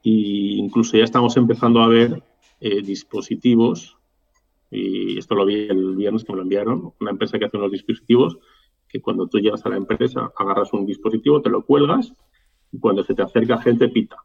y 0.03 0.59
incluso 0.59 0.97
ya 0.97 1.05
estamos 1.05 1.35
empezando 1.37 1.81
a 1.81 1.87
ver 1.87 2.21
eh, 2.59 2.81
dispositivos, 2.81 3.97
y 4.69 5.17
esto 5.17 5.33
lo 5.33 5.45
vi 5.45 5.67
el 5.69 5.95
viernes 5.95 6.23
que 6.23 6.33
me 6.33 6.37
lo 6.37 6.43
enviaron, 6.43 6.93
una 6.99 7.11
empresa 7.11 7.39
que 7.39 7.45
hace 7.45 7.57
unos 7.57 7.71
dispositivos 7.71 8.37
que 8.87 9.01
cuando 9.01 9.27
tú 9.27 9.39
llegas 9.39 9.65
a 9.65 9.69
la 9.69 9.77
empresa 9.77 10.31
agarras 10.37 10.73
un 10.73 10.85
dispositivo, 10.85 11.41
te 11.41 11.49
lo 11.49 11.65
cuelgas 11.65 12.13
y 12.71 12.79
cuando 12.79 13.03
se 13.03 13.15
te 13.15 13.21
acerca 13.21 13.57
gente 13.59 13.87
pita. 13.87 14.17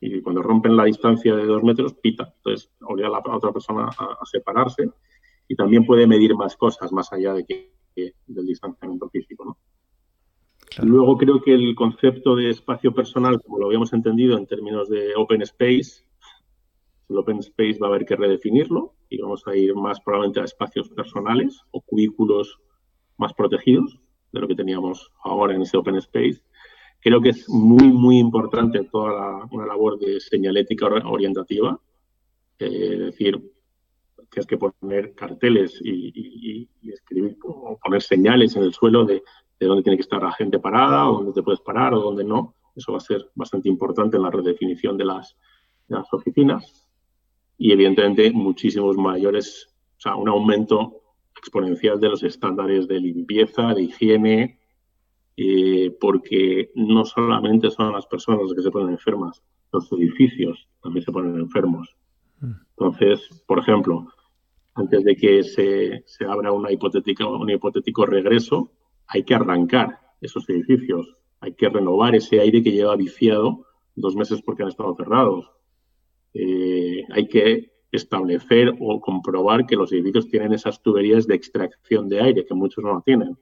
Y 0.00 0.20
cuando 0.22 0.42
rompen 0.42 0.76
la 0.76 0.84
distancia 0.84 1.34
de 1.34 1.44
dos 1.44 1.62
metros, 1.62 1.94
pita. 1.94 2.32
Entonces 2.36 2.70
obliga 2.82 3.08
a 3.08 3.12
la 3.12 3.22
otra 3.36 3.52
persona 3.52 3.88
a, 3.88 4.24
separarse 4.24 4.90
y 5.48 5.56
también 5.56 5.84
puede 5.84 6.06
medir 6.06 6.34
más 6.34 6.56
cosas 6.56 6.92
más 6.92 7.12
allá 7.12 7.34
de 7.34 7.44
que, 7.44 7.72
del 8.26 8.46
distanciamiento 8.46 9.08
físico. 9.08 9.44
¿no? 9.44 9.58
Luego 10.84 11.16
creo 11.16 11.42
que 11.42 11.54
el 11.54 11.74
concepto 11.74 12.36
de 12.36 12.50
espacio 12.50 12.92
personal, 12.92 13.40
como 13.42 13.58
lo 13.58 13.66
habíamos 13.66 13.92
entendido 13.92 14.38
en 14.38 14.46
términos 14.46 14.88
de 14.88 15.14
open 15.16 15.42
space, 15.42 16.04
el 17.08 17.16
open 17.16 17.38
space 17.38 17.78
va 17.80 17.86
a 17.86 17.90
haber 17.90 18.04
que 18.04 18.16
redefinirlo 18.16 18.94
y 19.08 19.20
vamos 19.20 19.46
a 19.46 19.56
ir 19.56 19.74
más 19.74 20.00
probablemente 20.00 20.40
a 20.40 20.44
espacios 20.44 20.88
personales 20.90 21.62
o 21.70 21.80
cubículos 21.80 22.60
más 23.16 23.32
protegidos 23.32 23.98
de 24.32 24.40
lo 24.40 24.46
que 24.46 24.54
teníamos 24.54 25.10
ahora 25.24 25.54
en 25.54 25.62
ese 25.62 25.76
open 25.76 25.96
space. 25.96 26.42
Creo 27.00 27.20
que 27.20 27.30
es 27.30 27.48
muy, 27.48 27.92
muy 27.92 28.18
importante 28.18 28.84
toda 28.84 29.12
la, 29.12 29.48
una 29.50 29.66
labor 29.66 29.98
de 29.98 30.20
señalética 30.20 30.86
orientativa, 30.86 31.78
eh, 32.58 32.90
es 32.92 32.98
decir, 32.98 33.52
tienes 34.30 34.46
que 34.46 34.58
poner 34.58 35.14
carteles 35.14 35.80
y, 35.82 36.68
escribir 36.82 37.36
o 37.44 37.78
poner 37.82 38.02
señales 38.02 38.56
en 38.56 38.64
el 38.64 38.72
suelo 38.72 39.04
de, 39.04 39.22
de, 39.60 39.66
dónde 39.66 39.82
tiene 39.82 39.96
que 39.96 40.02
estar 40.02 40.22
la 40.22 40.32
gente 40.32 40.58
parada, 40.58 41.08
o 41.08 41.18
dónde 41.18 41.32
te 41.32 41.42
puedes 41.42 41.60
parar 41.60 41.94
o 41.94 42.00
dónde 42.00 42.24
no. 42.24 42.54
Eso 42.74 42.92
va 42.92 42.98
a 42.98 43.02
ser 43.02 43.30
bastante 43.34 43.68
importante 43.68 44.16
en 44.16 44.22
la 44.22 44.30
redefinición 44.30 44.96
de 44.96 45.04
las, 45.04 45.36
de 45.88 45.96
las 45.96 46.12
oficinas. 46.12 46.88
Y 47.56 47.72
evidentemente 47.72 48.30
muchísimos 48.30 48.96
mayores, 48.96 49.68
o 49.96 50.00
sea, 50.00 50.16
un 50.16 50.28
aumento 50.28 51.02
exponencial 51.36 52.00
de 52.00 52.08
los 52.08 52.22
estándares 52.22 52.86
de 52.88 53.00
limpieza, 53.00 53.74
de 53.74 53.82
higiene, 53.82 54.57
eh, 55.40 55.96
porque 56.00 56.72
no 56.74 57.04
solamente 57.04 57.70
son 57.70 57.92
las 57.92 58.06
personas 58.06 58.42
las 58.42 58.54
que 58.54 58.62
se 58.62 58.72
ponen 58.72 58.90
enfermas, 58.90 59.40
los 59.72 59.92
edificios 59.92 60.68
también 60.82 61.04
se 61.04 61.12
ponen 61.12 61.38
enfermos. 61.38 61.94
Mm. 62.40 62.54
Entonces, 62.70 63.44
por 63.46 63.60
ejemplo, 63.60 64.08
antes 64.74 65.04
de 65.04 65.14
que 65.14 65.44
se, 65.44 66.02
se 66.06 66.24
abra 66.24 66.50
una 66.50 66.72
hipotética, 66.72 67.24
un 67.28 67.48
hipotético 67.48 68.04
regreso, 68.04 68.72
hay 69.06 69.22
que 69.22 69.36
arrancar 69.36 70.00
esos 70.20 70.48
edificios, 70.48 71.16
hay 71.38 71.54
que 71.54 71.68
renovar 71.68 72.16
ese 72.16 72.40
aire 72.40 72.60
que 72.60 72.72
lleva 72.72 72.96
viciado 72.96 73.64
dos 73.94 74.16
meses 74.16 74.42
porque 74.42 74.64
han 74.64 74.70
estado 74.70 74.96
cerrados. 74.96 75.48
Eh, 76.34 77.04
hay 77.10 77.28
que 77.28 77.70
establecer 77.92 78.74
o 78.80 79.00
comprobar 79.00 79.66
que 79.66 79.76
los 79.76 79.92
edificios 79.92 80.28
tienen 80.28 80.52
esas 80.52 80.82
tuberías 80.82 81.28
de 81.28 81.36
extracción 81.36 82.08
de 82.08 82.22
aire, 82.22 82.44
que 82.44 82.54
muchos 82.54 82.82
no 82.82 82.94
lo 82.94 83.02
tienen. 83.02 83.38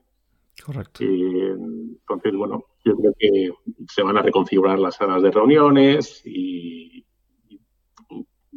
Correcto. 0.64 1.04
Entonces, 1.04 2.34
bueno, 2.34 2.64
yo 2.84 2.96
creo 2.96 3.12
que 3.18 3.50
se 3.88 4.02
van 4.02 4.16
a 4.16 4.22
reconfigurar 4.22 4.78
las 4.78 4.96
salas 4.96 5.22
de 5.22 5.30
reuniones 5.30 6.22
y, 6.24 7.04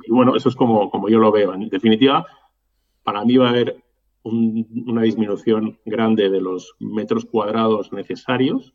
bueno, 0.07 0.35
eso 0.35 0.49
es 0.49 0.55
como, 0.55 0.89
como 0.89 1.09
yo 1.09 1.19
lo 1.19 1.31
veo. 1.31 1.53
En 1.53 1.69
definitiva, 1.69 2.25
para 3.03 3.23
mí 3.25 3.37
va 3.37 3.47
a 3.47 3.51
haber 3.51 3.83
una 4.23 5.01
disminución 5.01 5.79
grande 5.85 6.29
de 6.29 6.41
los 6.41 6.75
metros 6.79 7.25
cuadrados 7.25 7.91
necesarios 7.93 8.73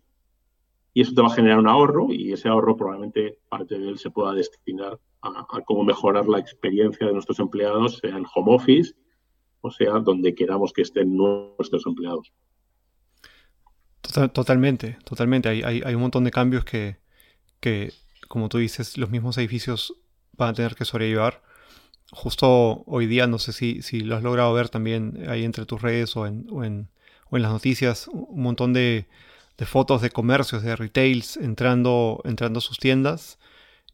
y 0.92 1.02
eso 1.02 1.12
te 1.14 1.22
va 1.22 1.28
a 1.28 1.34
generar 1.34 1.58
un 1.58 1.68
ahorro 1.68 2.06
y 2.10 2.32
ese 2.32 2.48
ahorro 2.48 2.76
probablemente 2.76 3.38
parte 3.48 3.78
de 3.78 3.88
él 3.88 3.98
se 3.98 4.10
pueda 4.10 4.32
destinar 4.32 4.98
a, 5.20 5.46
cómo 5.64 5.84
mejorar 5.84 6.28
la 6.28 6.38
experiencia 6.38 7.06
de 7.06 7.12
nuestros 7.12 7.38
empleados, 7.40 7.98
sea 7.98 8.16
en 8.16 8.24
home 8.34 8.54
office 8.54 8.94
o 9.60 9.70
sea 9.70 9.98
donde 9.98 10.34
queramos 10.34 10.72
que 10.72 10.82
estén 10.82 11.16
nuestros 11.16 11.86
empleados. 11.86 12.32
Totalmente, 14.32 14.98
totalmente. 15.04 15.48
Hay, 15.48 15.62
hay, 15.62 15.94
un 15.94 16.02
montón 16.02 16.24
de 16.24 16.30
cambios 16.30 16.64
que, 16.64 16.96
que, 17.60 17.92
como 18.28 18.48
tú 18.48 18.58
dices, 18.58 18.98
los 18.98 19.10
mismos 19.10 19.38
edificios 19.38 19.94
van 20.32 20.50
a 20.50 20.54
tener 20.54 20.74
que 20.74 20.84
sobrellevar. 20.84 21.42
Justo 22.10 22.84
hoy 22.86 23.06
día, 23.06 23.26
no 23.26 23.38
sé 23.38 23.52
si, 23.52 23.82
si 23.82 24.00
lo 24.00 24.16
has 24.16 24.22
logrado 24.22 24.52
ver 24.52 24.68
también 24.68 25.24
ahí 25.28 25.44
entre 25.44 25.66
tus 25.66 25.82
redes 25.82 26.16
o 26.16 26.26
en, 26.26 26.46
o 26.50 26.64
en, 26.64 26.88
o 27.30 27.36
en 27.36 27.42
las 27.42 27.52
noticias, 27.52 28.08
un 28.08 28.42
montón 28.42 28.72
de, 28.72 29.06
de 29.58 29.66
fotos 29.66 30.02
de 30.02 30.10
comercios, 30.10 30.62
de 30.62 30.76
retails 30.76 31.36
entrando, 31.36 32.20
entrando 32.24 32.58
a 32.58 32.62
sus 32.62 32.78
tiendas 32.78 33.38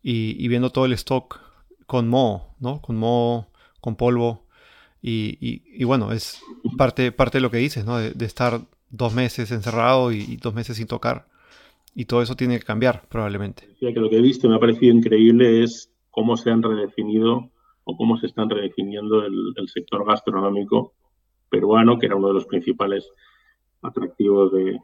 y, 0.02 0.48
viendo 0.48 0.70
todo 0.70 0.86
el 0.86 0.92
stock 0.94 1.40
con 1.86 2.08
moho, 2.08 2.54
¿no? 2.58 2.80
Con 2.80 2.96
moho, 2.96 3.48
con 3.80 3.96
polvo. 3.96 4.46
Y, 5.02 5.84
bueno, 5.84 6.12
es 6.12 6.40
parte, 6.76 7.12
parte 7.12 7.38
de 7.38 7.42
lo 7.42 7.50
que 7.50 7.58
dices, 7.58 7.84
¿no? 7.84 7.98
De, 7.98 8.24
estar 8.24 8.62
dos 8.90 9.14
meses 9.14 9.50
encerrado 9.50 10.12
y, 10.12 10.36
dos 10.36 10.54
meses 10.54 10.76
sin 10.76 10.86
tocar. 10.86 11.26
Y 11.94 12.04
todo 12.04 12.22
eso 12.22 12.36
tiene 12.36 12.58
que 12.58 12.64
cambiar, 12.64 13.02
probablemente. 13.08 13.68
que 13.78 13.92
lo 13.92 14.08
que 14.08 14.18
he 14.18 14.22
visto 14.22 14.48
me 14.48 14.56
ha 14.56 14.60
parecido 14.60 14.94
increíble 14.94 15.64
es 15.64 15.92
cómo 16.10 16.36
se 16.36 16.50
han 16.50 16.62
redefinido 16.62 17.50
o 17.84 17.96
cómo 17.96 18.18
se 18.18 18.26
están 18.26 18.48
redefiniendo 18.48 19.24
el 19.24 19.68
sector 19.68 20.06
gastronómico 20.06 20.94
peruano, 21.50 21.98
que 21.98 22.06
era 22.06 22.16
uno 22.16 22.28
de 22.28 22.34
los 22.34 22.46
principales 22.46 23.10
atractivos 23.82 24.52
de, 24.52 24.80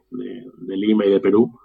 Lima 0.67 1.05
y 1.05 1.11
de 1.11 1.19
Perú, 1.19 1.57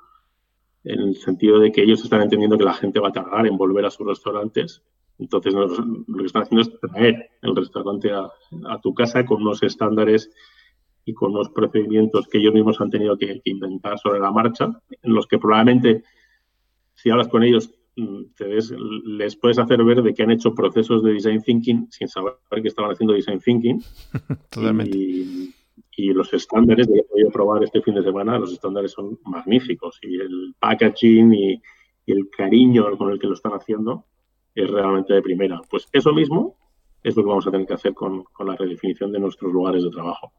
en 0.84 1.00
el 1.00 1.16
sentido 1.16 1.58
de 1.58 1.70
que 1.72 1.82
ellos 1.82 2.02
están 2.02 2.22
entendiendo 2.22 2.58
que 2.58 2.64
la 2.64 2.74
gente 2.74 3.00
va 3.00 3.08
a 3.08 3.12
tardar 3.12 3.46
en 3.46 3.56
volver 3.56 3.84
a 3.84 3.90
sus 3.90 4.06
restaurantes. 4.06 4.82
Entonces, 5.18 5.52
lo 5.54 5.68
que 5.68 6.26
están 6.26 6.42
haciendo 6.42 6.62
es 6.62 6.80
traer 6.80 7.30
el 7.42 7.54
restaurante 7.54 8.10
a, 8.10 8.30
tu 8.82 8.94
casa 8.94 9.24
con 9.24 9.42
unos 9.42 9.62
estándares 9.62 10.30
y 11.04 11.14
con 11.14 11.32
unos 11.32 11.50
procedimientos 11.50 12.28
que 12.28 12.38
ellos 12.38 12.54
mismos 12.54 12.80
han 12.80 12.90
tenido 12.90 13.16
que, 13.16 13.40
inventar 13.44 13.98
sobre 13.98 14.20
la 14.20 14.30
marcha, 14.30 14.70
en 15.02 15.14
los 15.14 15.26
que 15.26 15.38
probablemente, 15.38 16.04
si 16.94 17.10
hablas 17.10 17.28
con 17.28 17.42
ellos, 17.42 17.70
mm, 17.96 18.22
les 19.06 19.36
puedes 19.36 19.58
hacer 19.58 19.82
ver 19.84 20.02
de 20.02 20.14
que 20.14 20.22
han 20.22 20.30
hecho 20.30 20.54
procesos 20.54 21.02
de 21.02 21.12
design 21.12 21.42
thinking 21.42 21.88
sin 21.90 22.08
saber 22.08 22.34
que 22.62 22.68
estaban 22.68 22.92
haciendo 22.92 23.14
design 23.14 23.40
thinking. 23.40 23.82
Totalmente 24.50 25.52
y 25.96 26.12
los 26.12 26.32
estándares, 26.32 26.86
que 26.86 26.98
he 26.98 27.04
podido 27.04 27.30
probar 27.30 27.62
este 27.62 27.82
fin 27.82 27.94
de 27.94 28.02
semana, 28.02 28.38
los 28.38 28.52
estándares 28.52 28.92
son 28.92 29.18
magníficos 29.24 29.98
y 30.02 30.16
el 30.16 30.54
packaging 30.58 31.34
y, 31.34 31.62
el 32.04 32.28
cariño 32.36 32.98
con 32.98 33.12
el 33.12 33.18
que 33.20 33.28
lo 33.28 33.34
están 33.34 33.52
haciendo 33.52 34.06
es 34.56 34.68
realmente 34.68 35.14
de 35.14 35.22
primera. 35.22 35.60
Pues 35.70 35.88
eso 35.92 36.12
mismo 36.12 36.56
es 37.00 37.16
lo 37.16 37.22
que 37.22 37.28
vamos 37.28 37.46
a 37.46 37.52
tener 37.52 37.64
que 37.64 37.74
hacer 37.74 37.94
con, 37.94 38.24
la 38.44 38.56
redefinición 38.56 39.12
de 39.12 39.20
nuestros 39.20 39.52
lugares 39.52 39.84
de 39.84 39.90
trabajo. 39.90 40.32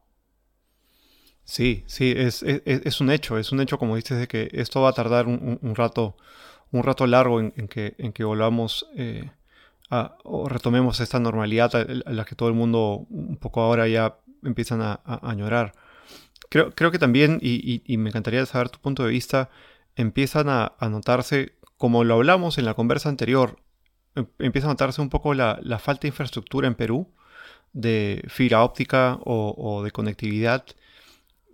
Sí, 1.44 1.84
sí, 1.86 2.14
es, 2.16 2.42
un 3.00 3.10
hecho, 3.10 3.38
es 3.38 3.52
un 3.52 3.60
hecho, 3.60 3.78
como 3.78 3.96
dices, 3.96 4.18
de 4.18 4.28
que 4.28 4.48
esto 4.52 4.80
va 4.80 4.90
a 4.90 4.92
tardar 4.92 5.26
un, 5.26 5.74
rato, 5.74 6.16
un 6.72 6.82
rato 6.82 7.06
largo 7.06 7.40
en, 7.40 7.68
que, 7.68 8.24
volvamos 8.24 8.86
eh, 8.96 9.30
a, 9.90 10.16
o 10.24 10.48
retomemos 10.48 11.00
esta 11.00 11.20
normalidad 11.20 11.74
a 11.76 12.10
la 12.10 12.24
que 12.24 12.34
todo 12.34 12.48
el 12.48 12.54
mundo 12.54 13.06
un 13.10 13.36
poco 13.36 13.60
ahora 13.60 13.86
ya 13.88 14.16
empiezan 14.42 14.80
a, 14.82 15.00
añorar. 15.22 15.72
Creo, 16.48 16.70
creo, 16.74 16.90
que 16.90 16.98
también, 16.98 17.38
y, 17.42 17.82
me 17.98 18.10
encantaría 18.10 18.44
saber 18.46 18.68
tu 18.68 18.78
punto 18.78 19.04
de 19.04 19.10
vista, 19.10 19.50
empiezan 19.96 20.48
a, 20.48 20.72
notarse, 20.80 21.52
como 21.76 22.04
lo 22.04 22.14
hablamos 22.14 22.58
en 22.58 22.64
la 22.64 22.74
conversa 22.74 23.08
anterior, 23.08 23.58
em, 24.14 24.26
empieza 24.38 24.68
a 24.68 24.70
notarse 24.70 25.00
un 25.00 25.10
poco 25.10 25.34
la, 25.34 25.58
falta 25.78 26.02
de 26.02 26.08
infraestructura 26.08 26.68
en 26.68 26.74
Perú, 26.74 27.08
de 27.72 28.24
fibra 28.28 28.62
óptica 28.62 29.18
o, 29.24 29.82
de 29.84 29.90
conectividad, 29.90 30.64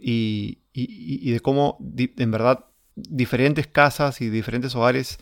y, 0.01 1.31
de 1.31 1.41
cómo, 1.41 1.79
en 1.97 2.31
verdad, 2.31 2.67
diferentes 2.95 3.67
casas 3.67 4.21
y 4.21 4.31
diferentes 4.31 4.75
hogares 4.75 5.19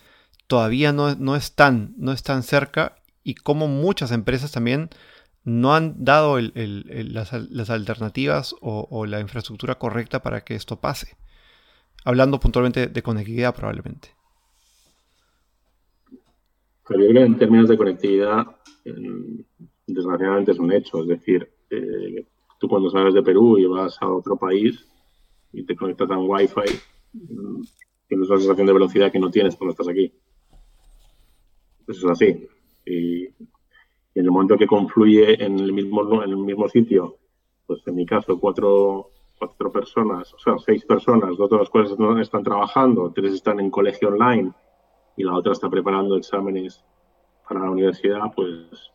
todavía 0.46 0.92
no, 0.92 1.14
no, 1.16 1.36
están, 1.36 1.94
no 1.98 2.12
están 2.12 2.42
cerca, 2.42 2.96
y 3.28 3.34
cómo 3.34 3.68
muchas 3.68 4.10
empresas 4.10 4.52
también 4.52 4.88
no 5.44 5.74
han 5.74 6.02
dado 6.02 6.38
las, 6.40 7.70
alternativas 7.70 8.54
o, 8.62 9.04
la 9.04 9.20
infraestructura 9.20 9.74
correcta 9.74 10.22
para 10.22 10.40
que 10.40 10.54
esto 10.54 10.80
pase. 10.80 11.16
Hablando 12.06 12.40
puntualmente 12.40 12.86
de 12.86 13.02
conectividad 13.02 13.54
probablemente. 13.54 14.08
Pero 16.88 17.00
yo 17.00 17.08
creo 17.10 17.22
que 17.22 17.26
en 17.26 17.38
términos 17.38 17.68
de 17.68 17.76
conectividad, 17.76 18.46
desgraciadamente 19.86 20.52
es 20.52 20.58
un 20.58 20.72
hecho. 20.72 21.02
Es 21.02 21.08
decir, 21.08 21.50
eh, 21.68 22.24
tú 22.58 22.68
cuando 22.68 22.90
sales 22.90 23.14
de 23.14 23.22
Perú 23.22 23.58
y 23.58 23.66
vas 23.66 23.96
a 24.00 24.08
otro 24.08 24.36
país 24.36 24.86
y 25.52 25.64
te 25.64 25.76
conectas 25.76 26.10
a 26.10 26.18
un 26.18 26.28
Wi-Fi, 26.28 26.78
tienes 28.06 28.28
una 28.28 28.38
sensación 28.38 28.66
de 28.66 28.72
velocidad 28.72 29.12
que 29.12 29.18
no 29.18 29.30
tienes 29.30 29.56
cuando 29.56 29.72
estás 29.72 29.88
aquí. 29.88 30.12
Eso 31.86 32.06
es 32.06 32.12
así. 32.12 32.48
Y 32.84 33.24
en 33.26 34.24
el 34.24 34.30
momento 34.30 34.56
que 34.56 34.66
confluye 34.66 35.42
en 35.42 35.58
el 35.58 35.72
mismo, 35.72 36.22
en 36.22 36.30
el 36.30 36.36
mismo 36.36 36.68
sitio, 36.68 37.16
pues 37.66 37.86
en 37.86 37.94
mi 37.94 38.06
caso, 38.06 38.38
cuatro, 38.38 39.10
cuatro 39.38 39.70
personas, 39.70 40.32
o 40.34 40.38
sea, 40.38 40.58
seis 40.58 40.84
personas, 40.84 41.36
dos 41.36 41.50
de 41.50 41.58
las 41.58 41.68
cuales 41.70 41.92
están 42.20 42.42
trabajando, 42.42 43.12
tres 43.14 43.34
están 43.34 43.60
en 43.60 43.70
colegio 43.70 44.08
online 44.08 44.52
y 45.16 45.24
la 45.24 45.34
otra 45.34 45.52
está 45.52 45.68
preparando 45.68 46.16
exámenes 46.16 46.84
para 47.48 47.60
la 47.60 47.70
universidad, 47.70 48.32
pues, 48.34 48.92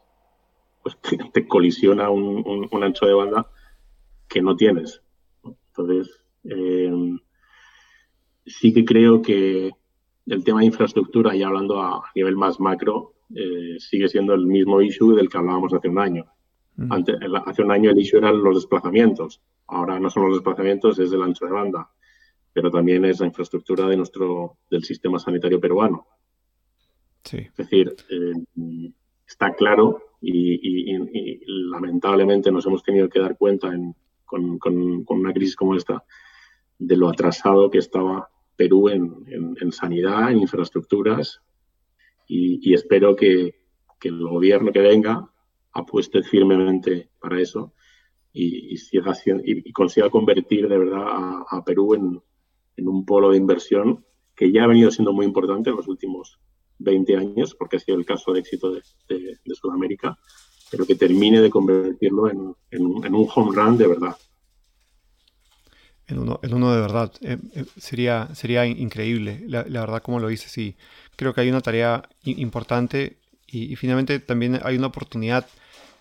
pues 0.81 0.97
te, 1.33 1.47
colisiona 1.47 2.09
un, 2.09 2.67
ancho 2.83 3.05
de 3.05 3.13
banda 3.13 3.45
que 4.33 4.41
no 4.41 4.55
tienes. 4.55 4.99
Entonces, 5.43 6.25
eh, 6.43 6.91
sí 8.43 8.73
que 8.73 8.83
creo 8.83 9.21
que 9.21 9.69
el 10.25 10.43
tema 10.43 10.61
de 10.61 10.65
infraestructura, 10.65 11.35
y 11.35 11.43
hablando 11.43 11.79
a 11.79 12.03
nivel 12.15 12.35
más 12.35 12.59
macro, 12.59 13.13
eh, 13.35 13.75
sigue 13.77 14.09
siendo 14.09 14.33
el 14.33 14.47
mismo 14.47 14.81
issue 14.81 15.15
del 15.15 15.29
que 15.29 15.37
hablábamos 15.37 15.71
hace 15.73 15.87
un 15.87 15.99
año. 15.99 16.25
Mm. 16.75 16.91
hace 17.45 17.61
un 17.61 17.71
año 17.71 17.91
el 17.91 17.99
issue 17.99 18.17
eran 18.17 18.43
los 18.43 18.55
desplazamientos. 18.55 19.39
Ahora 19.67 19.99
no 19.99 20.09
son 20.09 20.23
los 20.23 20.37
desplazamientos, 20.37 20.97
es 20.97 21.11
el 21.11 21.21
ancho 21.21 21.45
de 21.45 21.51
banda. 21.51 21.87
Pero 22.51 22.71
también 22.71 23.05
es 23.05 23.19
la 23.19 23.27
infraestructura 23.27 23.87
de 23.87 23.97
nuestro, 23.97 24.57
del 24.71 24.83
sistema 24.83 25.19
sanitario 25.19 25.59
peruano. 25.59 26.07
Es 27.31 27.55
decir, 27.55 27.95
eh, 28.09 28.33
está 29.27 29.53
claro 29.53 30.01
y, 30.21 30.97
lamentablemente 31.71 32.51
nos 32.51 32.65
hemos 32.65 32.83
tenido 32.83 33.09
que 33.09 33.19
dar 33.19 33.37
cuenta 33.37 33.71
con, 34.59 35.03
con 35.03 35.19
una 35.19 35.33
crisis 35.33 35.55
como 35.55 35.75
esta 35.75 36.03
de 36.77 36.97
lo 36.97 37.09
atrasado 37.09 37.69
que 37.69 37.77
estaba 37.77 38.29
Perú 38.55 38.89
en, 38.89 39.71
sanidad, 39.71 40.31
en 40.31 40.39
infraestructuras 40.39 41.41
y, 42.27 42.73
espero 42.73 43.15
que, 43.15 43.61
el 44.01 44.19
gobierno 44.21 44.73
que 44.73 44.81
venga 44.81 45.31
apueste 45.71 46.23
firmemente 46.23 47.09
para 47.21 47.39
eso 47.39 47.73
y, 48.33 48.75
y, 48.75 49.71
consiga 49.71 50.09
convertir 50.09 50.67
de 50.67 50.77
verdad 50.77 51.05
a, 51.49 51.63
Perú 51.65 51.93
en, 51.95 52.21
un 52.85 53.05
polo 53.05 53.31
de 53.31 53.37
inversión 53.37 54.05
que 54.35 54.51
ya 54.51 54.65
ha 54.65 54.67
venido 54.67 54.91
siendo 54.91 55.13
muy 55.13 55.25
importante 55.25 55.69
en 55.69 55.77
los 55.77 55.87
últimos 55.87 56.37
20 56.79 57.15
años, 57.15 57.55
porque 57.55 57.77
ha 57.77 57.79
sido 57.79 57.97
el 57.97 58.05
caso 58.05 58.33
de 58.33 58.41
éxito 58.41 58.71
de, 58.73 59.55
Sudamérica, 59.55 60.19
pero 60.73 60.87
que 60.87 60.95
termine 60.95 61.39
de 61.39 61.51
convertirlo 61.51 62.31
en, 62.31 62.55
un 62.81 63.29
home 63.35 63.55
run 63.55 63.77
de 63.77 63.85
verdad. 63.85 64.17
En 66.07 66.17
uno, 66.17 66.39
en 66.41 66.51
uno 66.51 66.73
de 66.73 66.81
verdad. 66.81 67.11
Eh, 67.21 67.37
eh, 67.53 67.65
sería, 67.77 68.29
sería 68.33 68.65
increíble, 68.65 69.43
la, 69.45 69.61
verdad, 69.65 70.01
como 70.01 70.19
lo 70.19 70.29
dices. 70.29 70.51
Sí, 70.51 70.75
creo 71.15 71.31
que 71.31 71.41
hay 71.41 71.49
una 71.49 71.61
tarea 71.61 72.09
importante 72.23 73.17
y, 73.45 73.75
finalmente 73.75 74.17
también 74.17 74.59
hay 74.63 74.75
una 74.75 74.87
oportunidad 74.87 75.45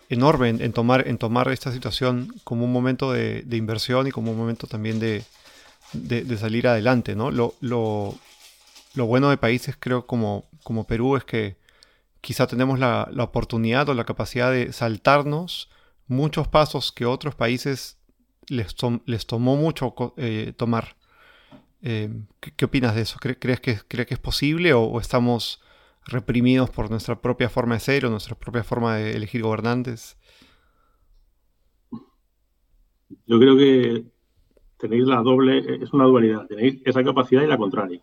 enorme 0.08 0.48
en, 0.48 0.72
tomar, 0.72 1.06
en 1.06 1.18
tomar 1.18 1.52
esta 1.52 1.70
situación 1.70 2.32
como 2.42 2.64
un 2.64 2.72
momento 2.72 3.12
de, 3.12 3.44
inversión 3.50 4.06
y 4.06 4.10
como 4.10 4.32
un 4.32 4.38
momento 4.38 4.66
también 4.66 4.98
de, 4.98 5.22
salir 6.38 6.66
adelante. 6.66 7.14
¿no? 7.14 7.30
Lo, 7.30 7.56
lo, 7.60 8.14
lo, 8.94 9.04
bueno 9.04 9.28
de 9.28 9.36
países, 9.36 9.76
creo, 9.78 10.06
como, 10.06 10.46
como 10.64 10.86
Perú 10.86 11.16
es 11.16 11.24
que 11.24 11.61
quizá 12.22 12.46
tenemos 12.46 12.78
la, 12.78 13.08
la 13.12 13.24
oportunidad 13.24 13.88
o 13.90 13.94
la 13.94 14.04
capacidad 14.04 14.50
de 14.50 14.72
saltarnos 14.72 15.68
muchos 16.06 16.48
pasos 16.48 16.92
que 16.92 17.04
otros 17.04 17.34
países 17.34 17.98
les, 18.48 18.74
les 19.06 19.26
tomó 19.26 19.56
mucho 19.56 19.94
eh, 20.16 20.52
tomar. 20.56 20.96
Eh, 21.82 22.08
¿qué, 22.56 22.64
opinas 22.64 22.94
de 22.94 23.02
eso? 23.02 23.18
¿Crees 23.20 23.60
que, 23.60 23.78
que 23.88 24.14
es 24.14 24.18
posible 24.20 24.72
o, 24.72 25.00
estamos 25.00 25.60
reprimidos 26.06 26.70
por 26.70 26.90
nuestra 26.90 27.20
propia 27.20 27.48
forma 27.48 27.74
de 27.74 27.80
ser 27.80 28.06
o 28.06 28.10
nuestra 28.10 28.36
propia 28.36 28.62
forma 28.62 28.96
de 28.96 29.16
elegir 29.16 29.42
gobernantes? 29.42 30.16
Yo 33.26 33.38
creo 33.38 33.56
que 33.56 34.04
tenéis 34.78 35.04
la 35.04 35.22
doble, 35.22 35.82
es 35.82 35.92
una 35.92 36.04
dualidad, 36.04 36.46
tenéis 36.46 36.80
esa 36.84 37.02
capacidad 37.02 37.42
y 37.42 37.46
la 37.46 37.58
contraria. 37.58 38.00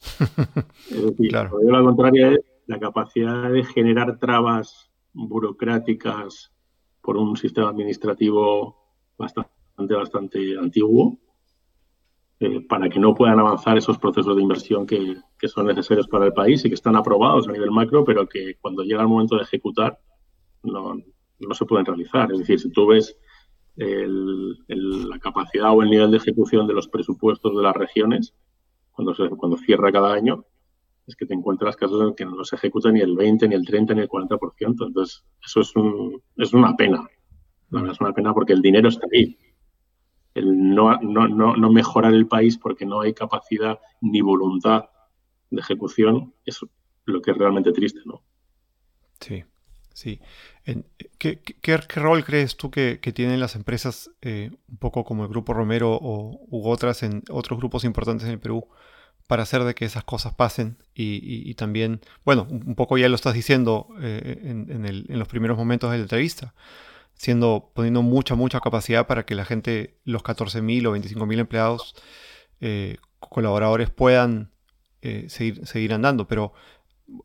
es 0.90 1.02
decir, 1.04 1.32
la 1.32 1.48
contraria 1.82 2.32
es 2.32 2.40
la 2.72 2.80
capacidad 2.80 3.50
de 3.50 3.64
generar 3.64 4.18
trabas 4.18 4.90
burocráticas 5.12 6.50
por 7.02 7.18
un 7.18 7.36
sistema 7.36 7.68
administrativo 7.68 8.76
bastante, 9.18 9.50
bastante 9.76 10.58
antiguo 10.58 11.18
eh, 12.40 12.60
para 12.66 12.88
que 12.88 12.98
no 12.98 13.14
puedan 13.14 13.38
avanzar 13.38 13.76
esos 13.76 13.98
procesos 13.98 14.34
de 14.34 14.42
inversión 14.42 14.86
que, 14.86 15.16
son 15.48 15.66
necesarios 15.66 16.08
para 16.08 16.26
el 16.26 16.32
país 16.32 16.64
y 16.64 16.68
que 16.68 16.74
están 16.74 16.96
aprobados 16.96 17.46
a 17.46 17.52
nivel 17.52 17.70
macro, 17.70 18.04
pero 18.04 18.26
que 18.26 18.56
cuando 18.60 18.82
llega 18.84 19.02
el 19.02 19.08
momento 19.08 19.36
de 19.36 19.42
ejecutar 19.42 19.98
no, 20.62 20.96
se 21.52 21.66
pueden 21.66 21.84
realizar. 21.84 22.32
Es 22.32 22.38
decir, 22.38 22.58
si 22.58 22.70
tú 22.70 22.86
ves 22.86 23.18
la 23.76 25.18
capacidad 25.18 25.72
o 25.72 25.82
el 25.82 25.90
nivel 25.90 26.10
de 26.10 26.16
ejecución 26.16 26.66
de 26.66 26.74
los 26.74 26.88
presupuestos 26.88 27.54
de 27.54 27.62
las 27.62 27.74
regiones, 27.74 28.34
cuando, 28.92 29.14
se, 29.14 29.28
cuando 29.30 29.56
cierra 29.58 29.90
cada 29.90 30.14
año, 30.14 30.46
es 31.06 31.16
que 31.16 31.26
te 31.26 31.34
encuentras 31.34 31.76
casos 31.76 32.00
en 32.02 32.14
que 32.14 32.24
no 32.24 32.44
se 32.44 32.56
ejecuta 32.56 32.90
ni 32.92 33.00
el 33.00 33.16
20, 33.16 33.48
ni 33.48 33.54
el 33.54 33.66
30, 33.66 33.94
ni 33.94 34.00
el 34.02 34.08
40%. 34.08 34.86
Entonces, 34.86 35.24
eso 35.44 35.60
es, 35.60 35.76
un, 35.76 36.22
es 36.36 36.52
una 36.52 36.76
pena. 36.76 37.04
es 37.90 38.00
una 38.00 38.12
pena 38.12 38.32
porque 38.32 38.52
el 38.52 38.62
dinero 38.62 38.88
está 38.88 39.06
ahí 39.12 39.36
el 40.34 40.74
no, 40.74 40.98
no, 41.00 41.28
no, 41.28 41.72
mejorar 41.72 42.14
el 42.14 42.26
país 42.26 42.58
porque 42.58 42.86
no 42.86 43.00
hay 43.00 43.12
capacidad 43.12 43.78
ni 44.00 44.20
voluntad 44.20 44.84
de 45.50 45.60
ejecución 45.60 46.34
es 46.44 46.60
lo 47.04 47.20
que 47.20 47.32
es 47.32 47.36
realmente 47.36 47.72
triste, 47.72 48.00
¿no? 48.04 48.22
Sí, 49.20 49.44
sí. 49.92 50.20
¿qué, 51.18 51.40
qué, 51.40 51.76
rol 51.76 52.24
crees 52.24 52.56
tú 52.56 52.70
que, 52.70 52.98
tienen 53.14 53.40
las 53.40 53.56
empresas, 53.56 54.10
eh, 54.22 54.50
un 54.68 54.78
poco 54.78 55.04
como 55.04 55.24
el 55.24 55.28
Grupo 55.28 55.52
Romero 55.52 55.92
o, 55.92 56.40
u 56.48 56.68
otras 56.68 57.02
en 57.02 57.22
otros 57.30 57.58
grupos 57.58 57.84
importantes 57.84 58.26
en 58.26 58.32
el 58.32 58.40
Perú, 58.40 58.68
para 59.32 59.44
hacer 59.44 59.64
de 59.64 59.74
que 59.74 59.86
esas 59.86 60.04
cosas 60.04 60.34
pasen? 60.34 60.76
Y, 60.94 61.54
también, 61.54 62.02
bueno, 62.22 62.46
un 62.50 62.74
poco 62.74 62.98
ya 62.98 63.08
lo 63.08 63.14
estás 63.14 63.32
diciendo 63.32 63.88
eh, 64.02 64.42
en, 64.44 65.18
los 65.18 65.26
primeros 65.26 65.56
momentos 65.56 65.90
de 65.90 65.96
la 65.96 66.02
entrevista, 66.02 66.52
siendo, 67.14 67.70
poniendo 67.74 68.02
mucha, 68.02 68.34
mucha 68.34 68.60
capacidad 68.60 69.06
para 69.06 69.24
que 69.24 69.34
la 69.34 69.46
gente, 69.46 69.96
los 70.04 70.22
14.000 70.22 70.86
o 70.86 70.94
25.000 70.94 71.38
empleados, 71.38 71.94
eh, 72.60 72.98
colaboradores 73.20 73.88
puedan 73.88 74.50
eh, 75.00 75.24
seguir, 75.30 75.66
seguir 75.66 75.94
andando. 75.94 76.28
Pero 76.28 76.52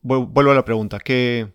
vuelvo 0.01 0.51
a 0.51 0.55
la 0.55 0.63
pregunta, 0.63 0.99
¿qué, 0.99 1.51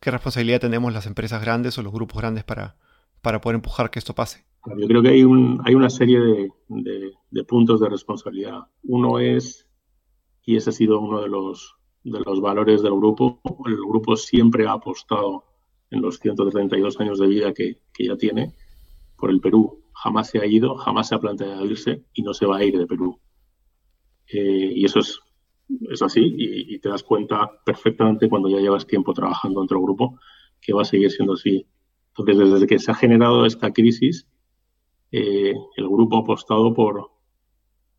¿qué, 0.00 0.10
responsabilidad 0.10 0.60
tenemos 0.60 0.94
las 0.94 1.04
empresas 1.04 1.42
grandes 1.42 1.76
o 1.76 1.82
los 1.82 1.92
grupos 1.92 2.22
grandes 2.22 2.42
para, 2.42 2.76
para 3.20 3.42
poder 3.42 3.56
empujar 3.56 3.90
que 3.90 3.98
esto 3.98 4.14
pase? 4.14 4.46
Yo 4.66 4.88
creo 4.88 5.02
que 5.02 5.10
hay, 5.10 5.24
un, 5.24 5.60
hay 5.64 5.74
una 5.74 5.90
serie 5.90 6.18
de, 6.18 7.44
puntos 7.46 7.80
de 7.80 7.88
responsabilidad. 7.88 8.60
Uno 8.84 9.18
es, 9.18 9.63
y 10.44 10.56
ese 10.56 10.70
ha 10.70 10.72
sido 10.72 11.00
uno 11.00 11.22
de 11.22 11.28
los, 11.28 11.76
de 12.02 12.20
los 12.20 12.40
valores 12.40 12.82
del 12.82 12.92
grupo, 12.92 13.40
el 13.66 13.76
grupo 13.76 14.16
siempre 14.16 14.66
ha 14.66 14.72
apostado 14.72 15.44
en 15.90 16.02
los 16.02 16.18
132 16.18 17.00
años 17.00 17.18
de 17.18 17.26
vida 17.26 17.54
que, 17.54 17.78
ya 17.98 18.16
tiene 18.16 18.54
por 19.16 19.30
el 19.30 19.40
Perú. 19.40 19.82
Jamás 19.92 20.28
se 20.28 20.40
ha 20.40 20.46
ido, 20.46 20.76
jamás 20.76 21.08
se 21.08 21.14
ha 21.14 21.20
planteado 21.20 21.64
irse 21.64 22.04
y 22.12 22.22
no 22.22 22.34
se 22.34 22.46
va 22.46 22.58
a 22.58 22.64
ir 22.64 22.76
de 22.76 22.86
Perú. 22.86 23.18
Eh, 24.26 24.72
y 24.74 24.84
eso 24.84 24.98
es, 24.98 25.20
es 25.90 26.02
así 26.02 26.20
y, 26.36 26.78
te 26.78 26.88
das 26.88 27.02
cuenta 27.02 27.50
perfectamente 27.64 28.28
cuando 28.28 28.48
ya 28.48 28.58
llevas 28.58 28.86
tiempo 28.86 29.12
trabajando 29.12 29.60
en 29.60 29.64
otro 29.64 29.80
grupo 29.80 30.18
que 30.60 30.72
va 30.72 30.82
a 30.82 30.86
seguir 30.86 31.10
siendo 31.10 31.34
así. 31.34 31.66
Entonces, 32.08 32.50
desde 32.50 32.66
que 32.66 32.78
se 32.78 32.90
ha 32.90 32.94
generado 32.94 33.46
esta 33.46 33.72
crisis, 33.72 34.26
eh, 35.10 35.54
el 35.76 35.88
grupo 35.88 36.16
ha 36.16 36.20
apostado 36.20 36.74
por, 36.74 37.10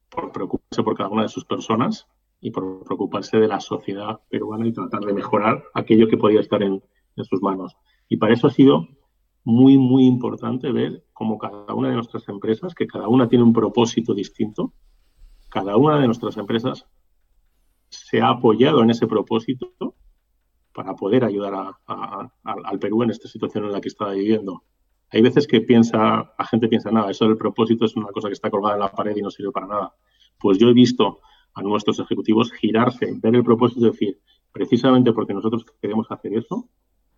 por 0.09 0.31
preocuparse 0.31 0.83
por 0.83 0.95
cada 0.95 1.09
una 1.09 1.23
de 1.23 1.29
sus 1.29 1.45
personas 1.45 2.07
y 2.41 2.51
por 2.51 2.83
preocuparse 2.83 3.37
de 3.37 3.47
la 3.47 3.59
sociedad 3.59 4.19
peruana 4.29 4.67
y 4.67 4.73
tratar 4.73 5.01
de 5.01 5.13
mejorar 5.13 5.63
aquello 5.73 6.07
que 6.07 6.17
podía 6.17 6.41
estar 6.41 6.61
en, 6.61 6.83
sus 7.23 7.41
manos. 7.41 7.77
Y 8.09 8.17
para 8.17 8.33
eso 8.33 8.47
ha 8.47 8.51
sido 8.51 8.89
muy, 9.45 9.77
muy 9.77 10.05
importante 10.05 10.71
ver 10.71 11.05
cómo 11.13 11.37
cada 11.37 11.73
una 11.73 11.89
de 11.89 11.95
nuestras 11.95 12.27
empresas, 12.27 12.75
que 12.75 12.87
cada 12.87 13.07
una 13.07 13.29
tiene 13.29 13.43
un 13.43 13.53
propósito 13.53 14.13
distinto, 14.13 14.73
cada 15.49 15.77
una 15.77 15.99
de 15.99 16.07
nuestras 16.07 16.35
empresas 16.35 16.85
se 17.89 18.21
ha 18.21 18.29
apoyado 18.29 18.83
en 18.83 18.89
ese 18.89 19.07
propósito 19.07 19.73
para 20.73 20.93
poder 20.93 21.23
ayudar 21.23 21.53
al 21.85 22.79
Perú 22.79 23.03
en 23.03 23.11
esta 23.11 23.29
situación 23.29 23.63
en 23.63 23.71
la 23.71 23.79
que 23.79 23.87
está 23.87 24.09
viviendo. 24.09 24.63
Hay 25.09 25.21
veces 25.21 25.47
que 25.47 25.61
piensa, 25.61 26.33
la 26.37 26.45
gente 26.45 26.67
piensa, 26.67 26.91
nada, 26.91 27.09
eso 27.11 27.25
del 27.25 27.37
propósito 27.37 27.85
es 27.85 27.95
una 27.95 28.07
cosa 28.07 28.27
que 28.27 28.33
está 28.33 28.49
colgada 28.49 28.75
en 28.75 28.81
la 28.81 28.91
pared 28.91 29.15
y 29.15 29.21
no 29.21 29.29
sirve 29.29 29.53
para 29.53 29.67
nada. 29.67 29.95
Pues 30.37 30.57
yo 30.57 30.67
he 30.67 30.73
visto 30.73 31.21
a 31.55 31.61
nuestros 31.61 31.99
ejecutivos 31.99 32.51
girarse, 32.51 33.13
ver 33.21 33.35
el 33.35 33.43
propósito 33.43 33.87
y 33.87 33.91
decir, 33.91 34.19
precisamente 34.51 35.11
porque 35.13 35.33
nosotros 35.33 35.65
queremos 35.81 36.07
hacer 36.09 36.33
eso, 36.37 36.69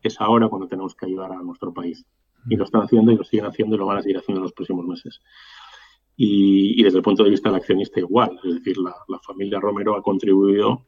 es 0.01 0.19
ahora 0.21 0.47
cuando 0.47 0.67
tenemos 0.67 0.95
que 0.95 1.07
ayudar 1.07 1.31
a 1.31 1.41
nuestro 1.41 1.73
país. 1.73 2.05
Y 2.49 2.55
lo 2.55 2.63
están 2.63 2.83
haciendo 2.83 3.11
y 3.11 3.17
lo 3.17 3.23
siguen 3.23 3.45
haciendo 3.45 3.75
y 3.75 3.79
lo 3.79 3.85
van 3.85 3.97
a 3.97 4.01
seguir 4.01 4.17
haciendo 4.17 4.39
en 4.39 4.43
los 4.43 4.53
próximos 4.53 4.85
meses. 4.85 5.19
Y, 6.15 6.81
desde 6.81 6.97
el 6.97 7.03
punto 7.03 7.23
de 7.23 7.29
vista 7.29 7.49
del 7.49 7.57
accionista 7.57 7.99
igual, 7.99 8.39
es 8.43 8.55
decir, 8.55 8.77
la, 8.77 8.93
familia 9.19 9.59
Romero 9.59 9.95
ha 9.95 10.01
contribuido 10.01 10.85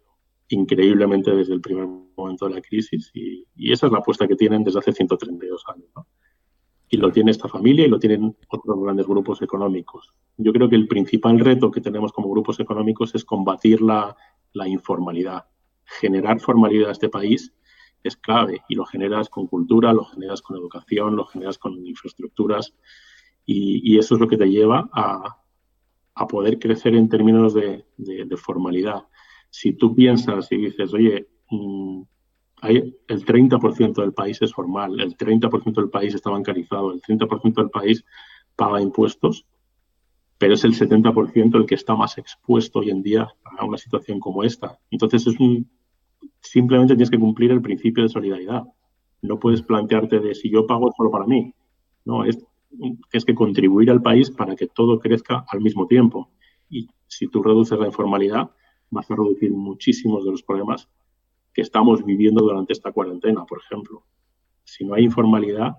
increíblemente 0.48 1.36
desde 1.36 1.54
el 1.54 1.62
primer 1.62 1.88
momento 2.18 2.48
de 2.48 2.56
la 2.56 2.62
crisis 2.62 3.12
y, 3.14 3.46
esa 3.72 3.88
es 3.88 3.92
la 3.92 4.00
apuesta 4.00 4.28
que 4.28 4.36
tienen 4.36 4.64
desde 4.64 4.80
hace 4.80 4.92
132 4.94 5.64
años. 5.68 5.90
Y 6.90 6.98
lo 6.98 7.12
tiene 7.12 7.32
esta 7.32 7.48
familia 7.48 7.86
y 7.86 7.90
lo 7.90 8.00
tienen 8.00 8.36
otros 8.48 8.82
grandes 8.82 9.08
grupos 9.08 9.42
económicos. 9.42 10.14
Yo 10.38 10.52
creo 10.52 10.70
que 10.70 10.76
el 10.76 10.88
principal 10.88 11.40
reto 11.40 11.70
que 11.70 11.82
tenemos 11.82 12.12
como 12.12 12.30
grupos 12.30 12.60
económicos 12.60 13.14
es 13.14 13.24
combatir 13.24 13.82
la, 13.82 14.16
informalidad, 14.66 15.46
generar 15.86 16.40
formalidad 16.40 16.90
a 16.90 16.94
este 16.94 17.10
país 17.10 17.54
es 18.04 18.16
clave 18.16 18.62
y 18.70 18.76
lo 18.76 18.86
generas 18.86 19.30
con 19.30 19.48
cultura, 19.48 19.94
lo 19.94 20.06
generas 20.06 20.42
con 20.42 20.58
educación, 20.58 21.16
lo 21.16 21.26
generas 21.26 21.58
con 21.58 21.86
infraestructuras 21.86 22.74
y, 23.46 23.98
eso 23.98 24.16
es 24.16 24.22
lo 24.22 24.28
que 24.28 24.38
te 24.38 24.50
lleva 24.50 24.90
a, 24.94 25.36
poder 26.28 26.60
crecer 26.60 26.96
en 26.96 27.10
términos 27.10 27.54
de, 27.54 27.86
formalidad. 28.38 29.04
Si 29.50 29.74
tú 29.74 29.96
piensas 29.96 30.52
y 30.52 30.58
dices, 30.58 30.94
oye, 30.94 31.30
mm, 31.50 32.02
hay, 32.62 32.96
el 33.08 33.26
30% 33.26 34.02
del 34.02 34.14
país 34.14 34.42
es 34.42 34.54
formal, 34.54 35.00
el 35.00 35.16
30% 35.18 35.74
del 35.74 35.90
país 35.90 36.14
está 36.14 36.30
bancarizado, 36.30 36.94
el 36.94 37.02
30% 37.02 37.54
del 37.56 37.70
país 37.70 38.04
paga 38.56 38.82
impuestos, 38.82 39.46
pero 40.38 40.54
es 40.54 40.64
el 40.64 40.74
70% 40.74 41.56
el 41.56 41.66
que 41.66 41.76
está 41.76 41.96
más 41.96 42.18
expuesto 42.18 42.80
hoy 42.80 42.90
en 42.90 43.02
día 43.02 43.28
a 43.58 43.66
una 43.66 43.78
situación 43.78 44.20
como 44.20 44.44
esta. 44.44 44.80
Entonces 44.90 45.28
es 45.28 45.40
un, 45.40 45.70
simplemente 46.42 46.96
tienes 46.96 47.10
que 47.10 47.20
cumplir 47.20 47.52
el 47.52 47.62
principio 47.62 48.04
de 48.04 48.10
solidaridad. 48.10 48.64
No 49.22 49.40
puedes 49.40 49.62
plantearte 49.62 50.20
de 50.20 50.34
si 50.36 50.50
yo 50.50 50.66
pago 50.66 50.94
solo 50.96 51.12
para 51.12 51.26
mí. 51.26 51.54
No, 52.06 52.24
es, 52.24 52.38
es 53.12 53.26
que 53.26 53.36
contribuir 53.36 53.92
al 53.92 54.02
país 54.02 54.32
para 54.32 54.56
que 54.56 54.68
todo 54.68 55.00
crezca 55.00 55.46
al 55.48 55.62
mismo 55.62 55.88
tiempo. 55.88 56.30
Y 56.70 56.88
si 57.08 57.28
tú 57.28 57.44
reduces 57.44 57.78
la 57.78 57.88
informalidad, 57.88 58.50
vas 58.92 59.12
a 59.12 59.16
reducir 59.16 59.52
muchísimos 59.52 60.24
de 60.24 60.32
los 60.32 60.44
problemas 60.44 60.88
que 61.54 61.62
estamos 61.62 62.06
viviendo 62.06 62.42
durante 62.42 62.74
esta 62.74 62.92
cuarentena, 62.92 63.46
por 63.46 63.60
ejemplo. 63.60 64.04
Si 64.64 64.86
no 64.86 64.94
hay 64.96 65.04
informalidad, 65.04 65.78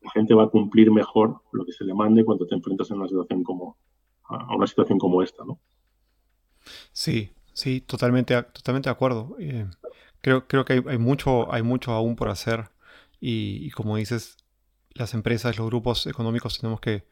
la 0.00 0.10
gente 0.10 0.34
va 0.34 0.44
a 0.44 0.48
cumplir 0.48 0.90
mejor 0.90 1.42
lo 1.52 1.64
que 1.64 1.72
se 1.72 1.84
le 1.84 1.94
mande 1.94 2.24
cuando 2.24 2.46
te 2.46 2.54
enfrentas 2.54 2.90
en 2.90 2.98
una 2.98 3.08
situación 3.08 3.44
como, 3.44 3.76
a 4.24 4.54
una 4.54 4.66
situación 4.66 4.98
como 4.98 5.22
esta, 5.22 5.44
¿no? 5.44 5.58
Sí, 6.92 7.30
sí, 7.52 7.80
totalmente, 7.80 8.42
totalmente 8.42 8.88
de 8.88 8.92
acuerdo. 8.92 9.36
Eh, 9.38 9.66
creo, 10.20 10.46
creo 10.46 10.64
que 10.64 10.82
hay, 10.86 10.98
mucho, 10.98 11.52
hay 11.52 11.62
mucho 11.62 11.92
aún 11.92 12.16
por 12.16 12.28
hacer 12.28 12.70
y, 13.20 13.70
como 13.72 13.96
dices, 13.96 14.36
las 14.94 15.14
empresas, 15.14 15.58
los 15.58 15.66
grupos 15.66 16.06
económicos 16.06 16.58
tenemos 16.58 16.80
que 16.80 17.04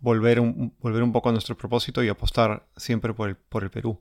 volver 0.00 0.40
un, 0.40 0.74
volver 0.80 1.02
un 1.02 1.12
poco 1.12 1.28
a 1.28 1.32
nuestro 1.32 1.56
propósito 1.56 2.02
y 2.02 2.08
apostar 2.08 2.66
siempre 2.76 3.14
por 3.14 3.28
el, 3.28 3.36
por 3.36 3.62
el 3.62 3.70
Perú. 3.70 4.00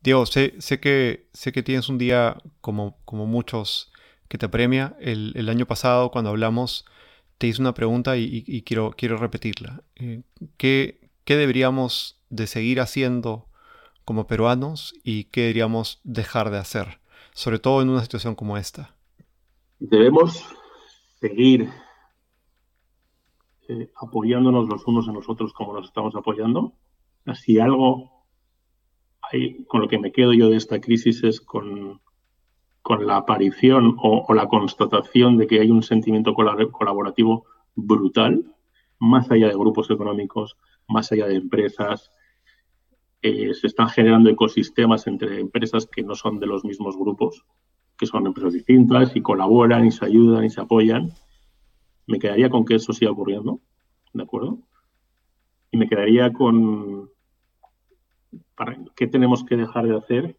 Diego, 0.00 0.26
sé, 0.26 0.54
sé, 0.60 0.80
que, 0.80 1.28
sé 1.32 1.52
que 1.52 1.62
tienes 1.62 1.88
un 1.88 1.98
día 1.98 2.36
como, 2.60 2.96
como 3.04 3.26
muchos 3.26 3.92
que 4.28 4.38
te 4.38 4.48
premia. 4.48 4.96
El, 5.00 5.48
año 5.48 5.66
pasado, 5.66 6.10
cuando 6.10 6.30
hablamos, 6.30 6.84
te 7.38 7.46
hice 7.48 7.60
una 7.60 7.74
pregunta 7.74 8.16
y, 8.16 8.62
quiero, 8.62 8.92
quiero 8.96 9.16
repetirla. 9.16 9.82
Eh, 9.96 10.22
¿qué, 10.56 11.10
¿Qué 11.24 11.36
deberíamos 11.36 12.20
de 12.30 12.46
seguir 12.46 12.80
haciendo 12.80 13.46
como 14.04 14.26
peruanos 14.26 14.94
y 15.02 15.24
qué 15.24 15.42
deberíamos 15.42 16.00
dejar 16.04 16.50
de 16.50 16.58
hacer? 16.58 17.00
Sobre 17.32 17.58
todo 17.58 17.82
en 17.82 17.90
una 17.90 18.02
situación 18.02 18.34
como 18.34 18.56
esta. 18.56 18.94
Debemos 19.78 20.44
seguir 21.20 21.70
eh, 23.68 23.92
apoyándonos 23.96 24.68
los 24.68 24.86
unos 24.86 25.06
en 25.08 25.14
los 25.14 25.28
otros 25.28 25.52
como 25.52 25.74
nos 25.74 25.86
estamos 25.86 26.14
apoyando. 26.14 26.72
Si 27.34 27.58
algo 27.58 28.17
con 29.66 29.80
lo 29.80 29.88
que 29.88 29.98
me 29.98 30.12
quedo 30.12 30.32
yo 30.32 30.48
de 30.48 30.56
esta 30.56 30.80
crisis 30.80 31.22
es 31.24 31.40
con, 31.40 32.00
con 32.82 33.06
la 33.06 33.16
aparición 33.16 33.96
o, 34.02 34.32
la 34.34 34.48
constatación 34.48 35.36
de 35.36 35.46
que 35.46 35.60
hay 35.60 35.70
un 35.70 35.82
sentimiento 35.82 36.34
colaborativo 36.34 37.44
brutal, 37.74 38.44
más 38.98 39.30
allá 39.30 39.48
de 39.48 39.54
grupos 39.54 39.90
económicos, 39.90 40.56
más 40.88 41.12
allá 41.12 41.26
de 41.26 41.36
empresas. 41.36 42.12
Eh, 43.20 43.52
se 43.52 43.66
están 43.66 43.88
generando 43.88 44.30
ecosistemas 44.30 45.06
entre 45.06 45.40
empresas 45.40 45.86
que 45.86 46.02
no 46.02 46.14
son 46.14 46.38
de 46.38 46.46
los 46.46 46.64
mismos 46.64 46.96
grupos, 46.96 47.44
que 47.96 48.06
son 48.06 48.26
empresas 48.26 48.54
distintas 48.54 49.14
y 49.16 49.20
colaboran 49.20 49.86
y 49.86 49.90
se 49.90 50.06
ayudan 50.06 50.44
y 50.44 50.50
se 50.50 50.60
apoyan. 50.60 51.12
Me 52.06 52.18
quedaría 52.18 52.48
con 52.48 52.64
que 52.64 52.76
eso 52.76 52.92
siga 52.92 53.10
ocurriendo, 53.10 53.60
¿de 54.14 54.22
acuerdo? 54.22 54.60
Y 55.70 55.76
me 55.76 55.88
quedaría 55.88 56.32
con 56.32 57.10
qué 58.94 59.06
tenemos 59.06 59.44
que 59.44 59.56
dejar 59.56 59.86
de 59.86 59.96
hacer 59.96 60.36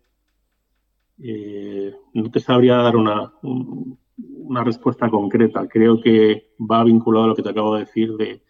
eh, 1.22 1.94
no 2.14 2.32
te 2.32 2.40
sabría 2.40 2.78
dar 2.78 2.96
una, 2.96 3.34
una 3.42 4.64
respuesta 4.64 5.10
concreta. 5.10 5.68
Creo 5.68 6.00
que 6.00 6.52
va 6.60 6.84
vinculado 6.84 7.26
a 7.26 7.28
lo 7.30 7.36
que 7.36 7.44
te 7.44 7.50
acabo 7.50 7.76
de 7.76 7.82
decir 7.82 8.16
de 8.16 8.42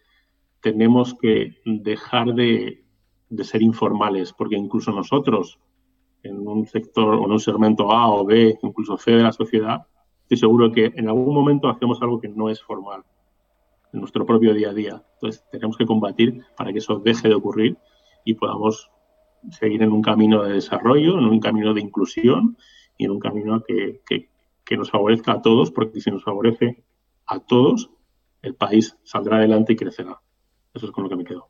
tenemos 0.60 1.14
que 1.14 1.56
dejar 1.64 2.34
de, 2.34 2.84
ser 3.42 3.62
informales, 3.62 4.32
porque 4.32 4.56
incluso 4.56 4.92
nosotros, 4.92 5.58
en 6.22 6.46
un 6.46 6.66
sector 6.66 7.14
o 7.14 7.24
en 7.24 7.32
un 7.32 7.40
segmento 7.40 7.90
A 7.92 8.08
o 8.08 8.24
B, 8.24 8.58
incluso 8.62 8.98
C 8.98 9.12
de 9.12 9.22
la 9.22 9.32
sociedad, 9.32 9.86
estoy 10.22 10.36
seguro 10.36 10.70
que 10.70 10.92
en 10.94 11.08
algún 11.08 11.34
momento 11.34 11.68
hacemos 11.68 12.00
algo 12.02 12.20
que 12.20 12.28
no 12.28 12.50
es 12.50 12.62
formal 12.62 13.02
en 13.92 14.00
nuestro 14.00 14.26
propio 14.26 14.52
día 14.52 14.70
a 14.70 14.74
día. 14.74 15.02
Entonces, 15.14 15.44
tenemos 15.50 15.76
que 15.76 15.86
combatir 15.86 16.44
para 16.56 16.72
que 16.72 16.78
eso 16.78 16.98
deje 16.98 17.28
de 17.28 17.34
ocurrir 17.34 17.78
y 18.24 18.34
podamos 18.34 18.90
seguir 19.50 19.82
en 19.82 19.92
un 19.92 20.02
camino 20.02 20.42
de 20.42 20.54
desarrollo, 20.54 21.18
en 21.18 21.24
un 21.24 21.40
camino 21.40 21.74
de 21.74 21.80
inclusión 21.80 22.56
y 22.96 23.04
en 23.04 23.12
un 23.12 23.20
camino 23.20 23.62
que, 23.66 24.00
nos 24.76 24.90
favorezca 24.90 25.32
a 25.32 25.42
todos, 25.42 25.72
porque 25.72 26.00
si 26.00 26.12
nos 26.12 26.22
favorece 26.22 26.84
a 27.26 27.40
todos, 27.40 27.90
el 28.40 28.54
país 28.54 28.96
saldrá 29.02 29.38
adelante 29.38 29.72
y 29.72 29.76
crecerá. 29.76 30.20
Eso 30.72 30.86
es 30.86 30.92
con 30.92 31.02
lo 31.02 31.10
que 31.10 31.16
me 31.16 31.24
quedo. 31.24 31.48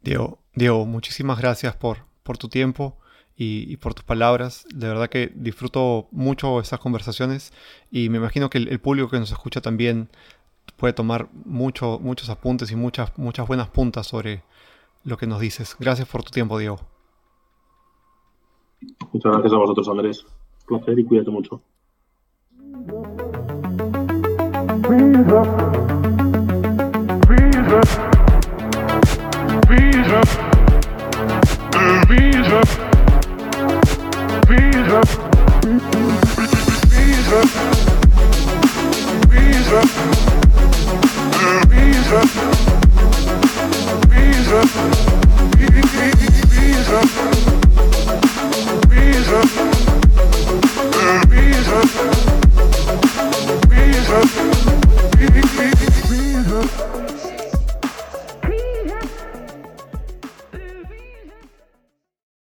Diego, 0.00 0.40
Diego 0.54 0.86
muchísimas 0.86 1.38
gracias 1.38 1.76
por, 1.76 1.98
por 2.24 2.36
tu 2.36 2.48
tiempo 2.48 2.98
y, 3.38 3.76
por 3.76 3.94
tus 3.94 4.04
palabras. 4.04 4.66
De 4.74 4.88
verdad 4.88 5.08
que 5.08 5.30
disfruto 5.34 6.08
mucho 6.10 6.60
estas 6.60 6.80
conversaciones 6.80 7.52
y 7.90 8.08
me 8.08 8.18
imagino 8.18 8.50
que 8.50 8.58
el, 8.58 8.80
público 8.80 9.08
que 9.08 9.20
nos 9.20 9.30
escucha 9.30 9.60
también 9.60 10.08
puede 10.76 10.92
tomar 10.92 11.28
mucho, 11.44 12.00
muchos 12.00 12.28
apuntes 12.30 12.72
y 12.72 12.76
muchas, 12.76 13.16
muchas 13.16 13.46
buenas 13.46 13.68
puntas 13.68 14.08
sobre, 14.08 14.42
lo 15.04 15.16
que 15.16 15.26
nos 15.26 15.40
dices. 15.40 15.76
Gracias 15.78 16.08
por 16.08 16.22
tu 16.22 16.30
tiempo, 16.30 16.58
Diego. 16.58 16.78
Muchas 19.12 19.32
gracias 19.32 19.52
a 19.52 19.56
vosotros, 19.56 19.88
Andrés. 19.88 20.26
Un 20.68 20.78
placer 20.78 20.98
y 20.98 21.04
cuídate 21.04 21.30
mucho. 21.30 21.62
Be 44.08 44.28